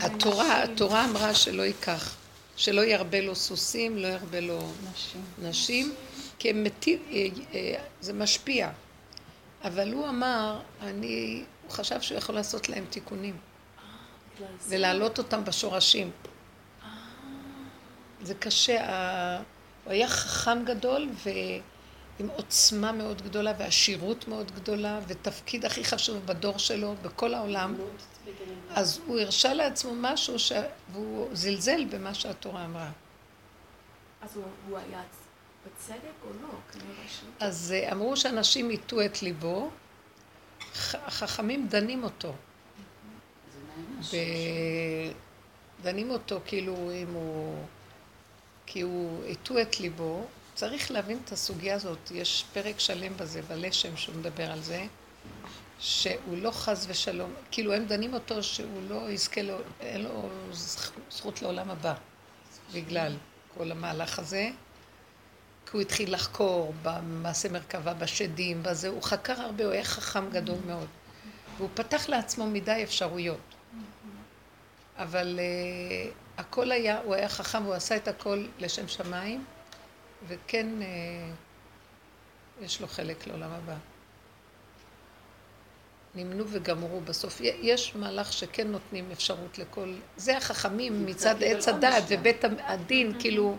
[0.02, 2.16] התורה, התורה אמרה שלא ייקח,
[2.60, 4.60] שלא ירבה לו סוסים, לא ירבה לו
[4.92, 5.22] נשים.
[5.42, 5.94] נשים,
[6.40, 8.70] כי הם מתים, אה, אה, זה משפיע.
[9.64, 13.38] אבל הוא אמר, אני, הוא חשב שהוא יכול לעשות להם תיקונים.
[14.68, 16.12] ולהעלות אותם בשורשים.
[18.22, 18.78] זה קשה,
[19.84, 26.58] הוא היה חכם גדול ועם עוצמה מאוד גדולה ועשירות מאוד גדולה ותפקיד הכי חשוב בדור
[26.58, 27.76] שלו, בכל העולם.
[28.70, 30.52] אז הוא הרשה לעצמו משהו ש...
[30.92, 32.92] והוא זלזל במה שהתורה אמרה.
[34.22, 35.02] אז הוא- הוא היה
[35.66, 36.48] בצדק או לא?
[36.72, 37.04] כנראה.
[37.40, 39.70] אז אה, אמרו שאנשים הטו את ליבו,
[40.94, 42.34] החכמים דנים אותו.
[45.84, 47.64] דנים אותו כאילו אם הוא...
[48.66, 50.26] כי הוא הטו את ליבו.
[50.56, 54.86] צריך להבין את הסוגיה הזאת, יש פרק שלם בזה, בלשם, שהוא מדבר על זה,
[55.80, 61.12] שהוא לא חס ושלום, כאילו הם דנים אותו שהוא לא יזכה, לו, אין לו זכ-
[61.12, 61.94] זכות לעולם הבא,
[62.74, 63.16] בגלל
[63.58, 64.50] כל המהלך הזה.
[65.66, 70.58] כי הוא התחיל לחקור במעשה מרכבה, בשדים, בזה, הוא חקר הרבה, הוא היה חכם גדול
[70.68, 70.88] מאוד.
[71.58, 73.40] והוא פתח לעצמו מדי אפשרויות.
[74.98, 79.46] אבל uh, הכל היה, הוא היה חכם, הוא עשה את הכל לשם שמיים,
[80.28, 80.84] וכן uh,
[82.66, 83.76] יש לו חלק לעולם הבא.
[86.16, 87.42] נמנו וגמרו בסוף.
[87.42, 89.94] יש מהלך שכן נותנים אפשרות לכל...
[90.18, 92.20] זה החכמים מצד עץ הדעת גם.
[92.20, 93.58] ובית הדין, כאילו...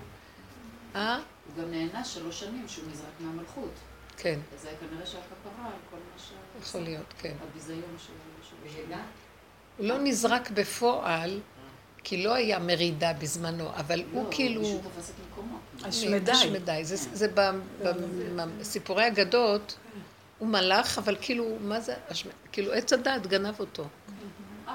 [0.95, 1.17] אה?
[1.17, 3.71] הוא גם נענש שלוש שנים שהוא נזרק מהמלכות.
[4.17, 6.31] כן, אז זה כנראה שהכפרה על כל מה ש...
[6.63, 7.35] יכול להיות, כן.
[7.51, 8.13] הביזיון של...
[8.49, 9.03] של- והגע?
[9.77, 11.41] הוא לא נזרק בפועל,
[12.05, 14.61] כי לא היה מרידה בזמנו, אבל הוא לא, כאילו...
[14.61, 15.59] מישהו תפס את מקומו.
[15.85, 16.31] השמדי.
[16.33, 16.81] השמדי.
[16.85, 17.51] זה, ב-
[18.59, 19.77] בסיפורי אגדות,
[20.41, 23.83] הוא מלאך, אבל כאילו, מה זה, השמ- כאילו עץ הדעת גנב אותו.
[23.83, 23.89] אה,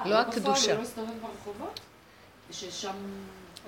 [0.08, 0.70] לא בפועל הקדושה.
[0.72, 1.80] הוא לא הסתובב ברחובות?
[2.50, 2.92] וששם...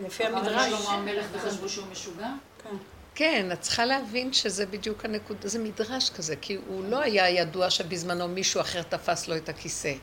[0.06, 0.72] לפי המדרש.
[0.72, 2.28] לשלמה המלך וחשבו שהוא משוגע?
[2.62, 2.76] כן.
[3.14, 7.70] כן, את צריכה להבין שזה בדיוק הנקודה, זה מדרש כזה, כי הוא לא היה ידוע
[7.70, 9.94] שבזמנו מישהו אחר תפס לו את הכיסא.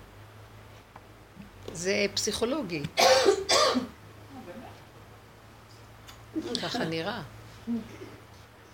[1.74, 2.84] זה פסיכולוגי.
[6.64, 7.22] ככה נראה.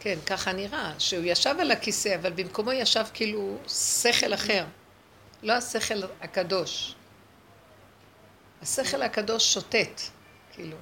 [0.03, 4.65] כן, ככה נראה, שהוא ישב על הכיסא, אבל במקומו ישב כאילו שכל אחר,
[5.43, 6.95] לא השכל הקדוש.
[8.61, 10.01] השכל הקדוש שוטט,
[10.53, 10.77] כאילו.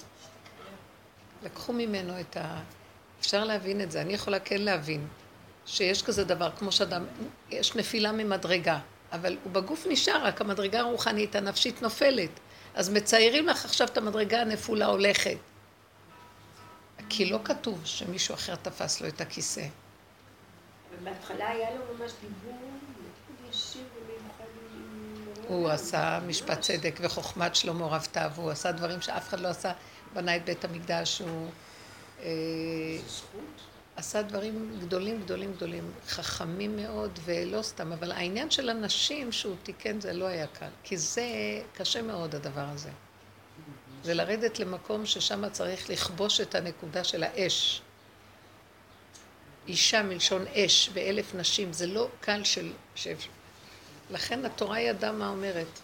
[1.43, 2.59] לקחו ממנו את ה...
[3.19, 5.07] אפשר להבין את זה, אני יכולה כן להבין
[5.65, 7.05] שיש כזה דבר, כמו שאדם,
[7.49, 8.79] יש נפילה ממדרגה,
[9.11, 12.39] אבל הוא בגוף נשאר, רק המדרגה הרוחנית, הנפשית נופלת.
[12.73, 15.37] אז מציירים לך עכשיו את המדרגה הנפולה הולכת.
[17.09, 19.61] כי לא כתוב שמישהו אחר תפס לו את הכיסא.
[19.61, 22.69] אבל בהתחלה היה לו ממש דיבור
[23.49, 24.43] ישיר ומיוחד.
[25.47, 29.71] הוא עשה משפט צדק וחוכמת שלמה רב תאו, הוא עשה דברים שאף אחד לא עשה,
[30.13, 31.47] בנה את בית המקדש, הוא
[32.21, 32.27] אה,
[33.95, 40.01] עשה דברים גדולים גדולים גדולים, חכמים מאוד ולא סתם, אבל העניין של הנשים שהוא תיקן
[40.01, 41.25] זה לא היה קל, כי זה
[41.73, 42.89] קשה מאוד הדבר הזה.
[44.03, 47.81] זה לרדת למקום ששם צריך לכבוש את הנקודה של האש.
[49.67, 52.73] אישה מלשון אש ואלף נשים, זה לא קל של...
[52.95, 53.29] שאפשר.
[54.11, 55.79] לכן התורה ידעה מה אומרת.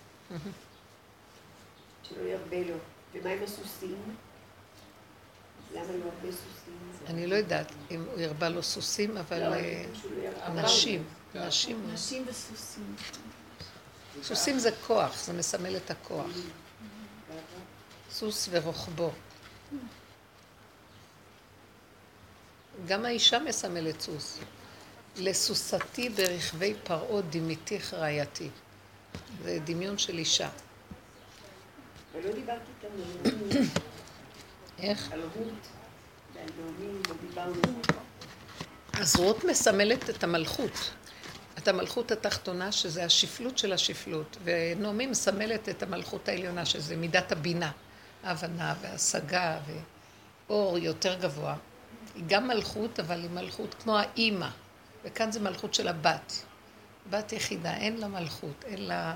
[2.03, 2.75] שלא ירבה לו.
[3.13, 4.15] ומה עם הסוסים?
[5.73, 7.07] למה לא הרבה סוסים?
[7.07, 9.85] אני לא יודעת אם הוא הרבה לו סוסים, אבל לא, אה,
[10.55, 10.61] לא.
[10.61, 11.03] נשים,
[11.35, 12.95] נשים, נשים וסוסים.
[14.23, 16.25] סוסים זה כוח, זה מסמל את הכוח.
[18.15, 19.11] סוס ורוחבו.
[22.87, 24.39] גם האישה מסמלת סוס.
[25.17, 28.49] לסוסתי ברכבי פרעה דימיתיך רעייתי.
[29.43, 30.49] זה דמיון של אישה.
[32.13, 33.61] אבל לא דיברתי איתם על
[34.79, 35.11] איך?
[35.11, 35.67] על רות
[36.33, 36.47] ועל
[37.09, 37.81] לא דיברנו.
[38.93, 40.91] אז רות מסמלת את המלכות.
[41.57, 47.71] את המלכות התחתונה, שזה השפלות של השפלות, ונעמי מסמלת את המלכות העליונה, שזה מידת הבינה,
[48.25, 49.59] ההבנה וההשגה
[50.47, 51.55] ואור יותר גבוה.
[52.15, 54.49] היא גם מלכות, אבל היא מלכות כמו האימא,
[55.03, 56.43] וכאן זה מלכות של הבת.
[57.09, 59.15] בת יחידה, אין לה מלכות, אין לה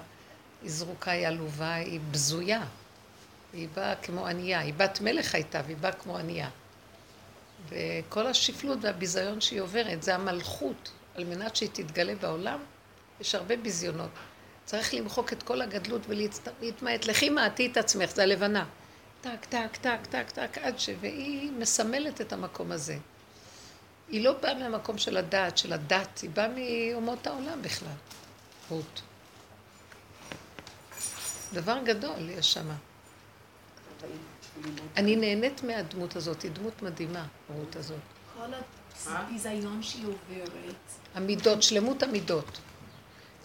[0.62, 2.64] היא זרוקה, היא עלובה, היא בזויה.
[3.54, 4.60] היא באה כמו ענייה.
[4.60, 6.50] היא בת מלך הייתה, והיא באה כמו ענייה.
[7.70, 10.92] וכל השפלות והביזיון שהיא עוברת, זה המלכות.
[11.16, 12.60] על מנת שהיא תתגלה בעולם,
[13.20, 14.10] יש הרבה ביזיונות.
[14.66, 17.06] צריך למחוק את כל הגדלות ולהתמעט.
[17.06, 18.66] לכי מעטי את עצמך, זה הלבנה.
[19.22, 20.90] טק, טק, טק, טק, טק, עד ש...
[21.00, 22.98] והיא מסמלת את המקום הזה.
[24.10, 27.94] היא לא באה מהמקום של הדעת, של הדת, היא באה מאומות העולם בכלל.
[28.70, 29.02] רות.
[31.54, 32.76] דבר גדול יש שמה.
[34.98, 37.26] אני נהנית מהדמות הזאת, היא דמות מדהימה,
[37.56, 38.00] רות הזאת.
[38.38, 38.54] כל
[39.08, 40.76] הביזיון שהיא עוברת.
[41.16, 42.60] המידות, שלמות המידות.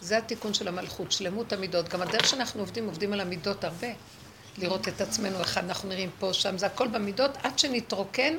[0.01, 1.89] זה התיקון של המלכות, שלמות המידות.
[1.89, 3.89] גם הדרך שאנחנו עובדים, עובדים על המידות הרבה.
[4.59, 8.35] לראות את עצמנו, איך אנחנו נראים פה, שם, זה הכל במידות, עד שנתרוקן,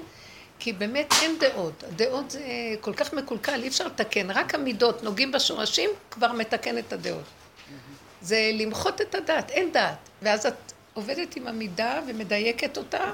[0.60, 1.84] כי באמת אין דעות.
[1.84, 2.42] הדעות זה
[2.82, 4.32] כל כך מקולקל, אי אפשר לתקן.
[4.32, 7.24] רק המידות נוגעים בשורשים, כבר מתקן את הדעות.
[8.22, 9.98] זה למחות את הדעת, אין דעת.
[10.22, 13.12] ואז את עובדת עם המידה ומדייקת אותה,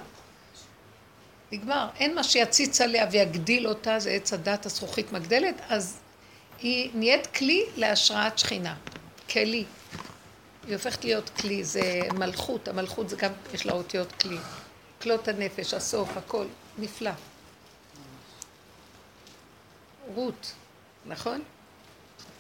[1.52, 1.88] נגמר.
[2.00, 5.98] אין מה שיציץ עליה ויגדיל אותה, זה עץ הדת הזכוכית מגדלת, אז
[6.60, 8.76] היא נהיית כלי להשראת שכינה.
[9.30, 9.66] כלי.
[10.68, 14.38] היא הופכת להיות כלי, זה מלכות, המלכות זה גם, יש לה אותיות כלי.
[15.02, 16.46] כלות הנפש, הסוף, הכל,
[16.78, 17.12] נפלא.
[20.16, 20.54] רות,
[21.06, 21.42] נכון?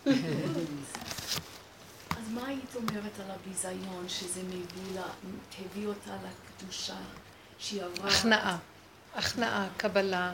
[0.06, 0.14] אז
[2.34, 5.06] מה היית אומרת על הביזיון שזה מביא לה,
[5.60, 6.98] הביא אותה לקדושה
[7.60, 8.10] שהיא עברה?
[8.10, 8.58] הכנעה,
[9.16, 10.34] הכנעה, קבלה.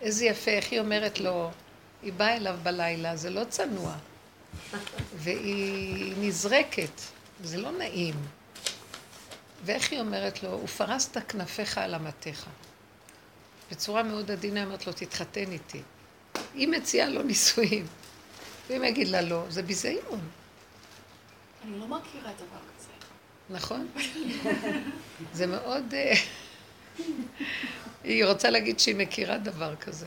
[0.00, 1.50] איזה יפה, איך היא אומרת לו,
[2.02, 3.94] היא באה אליו בלילה, זה לא צנוע.
[5.16, 7.00] והיא נזרקת,
[7.42, 8.14] זה לא נעים.
[9.64, 12.46] ואיך היא אומרת לו, ופרסת כנפיך על אמתיך.
[13.70, 15.82] בצורה מאוד עדינה אומרת לו, תתחתן איתי.
[16.54, 17.86] היא מציעה לו נישואים.
[18.68, 20.20] ואם יגיד לה לא, זה ביזיון.
[21.64, 22.88] אני לא מכירה דבר כזה.
[23.50, 23.88] נכון?
[25.32, 25.94] זה מאוד...
[25.94, 26.14] אה,
[28.04, 30.06] היא רוצה להגיד שהיא מכירה דבר כזה.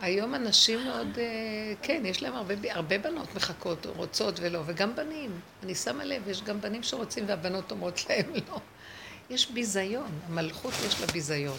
[0.00, 1.24] היום אנשים מאוד, אה,
[1.82, 5.40] כן, יש להם הרבה, הרבה בנות מחכות, רוצות ולא, וגם בנים.
[5.62, 8.60] אני שמה לב, יש גם בנים שרוצים והבנות אומרות להם לא.
[9.30, 11.56] יש ביזיון, המלכות יש לה ביזיון.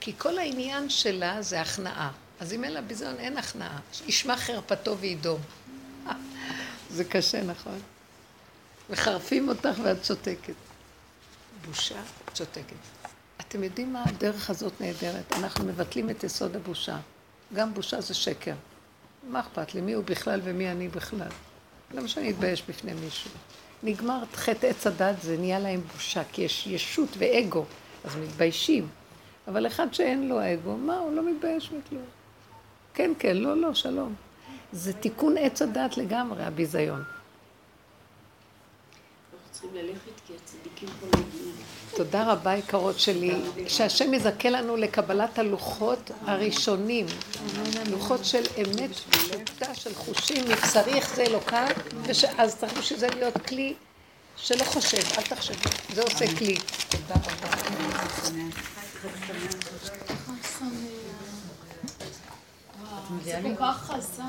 [0.00, 2.10] כי כל העניין שלה זה הכנעה.
[2.40, 3.78] אז אם אין לה ביזיון, אין הכנעה.
[4.06, 5.40] ישמע חרפתו וידום.
[6.90, 7.78] זה קשה, נכון?
[8.90, 10.54] מחרפים אותך ואת שותקת.
[11.66, 12.76] בושה, את שותקת.
[13.40, 15.32] אתם יודעים מה הדרך הזאת נהדרת?
[15.32, 16.96] אנחנו מבטלים את יסוד הבושה.
[17.54, 18.54] גם בושה זה שקר.
[19.28, 19.80] מה אכפת לי?
[19.80, 21.28] מי הוא בכלל ומי אני בכלל?
[21.94, 23.30] למה שאני אתבייש בפני מישהו?
[23.82, 27.64] נגמר חטא עץ הדת, זה נהיה להם בושה, כי יש ישות ואגו,
[28.04, 28.88] אז מתביישים.
[29.48, 32.04] אבל אחד שאין לו אגו, מה, הוא לא מתבייש מכלום.
[32.94, 34.14] כן, כן, לא, לא, שלום.
[34.72, 37.02] זה תיקון עץ הדת לגמרי, הביזיון.
[41.96, 43.34] תודה רבה, יקרות שלי,
[43.68, 47.06] שהשם יזכה לנו לקבלת הלוחות הראשונים,
[47.90, 51.66] לוחות של אמת פשוטה, של חושים, מבשריך זה אלוקה,
[52.38, 53.74] אז צריך בשביל זה להיות כלי
[54.36, 56.56] שלא חושב, אל תחשבו, זה עושה כלי.
[56.88, 57.52] תודה רבה.
[63.24, 64.22] זה כל כך חזק.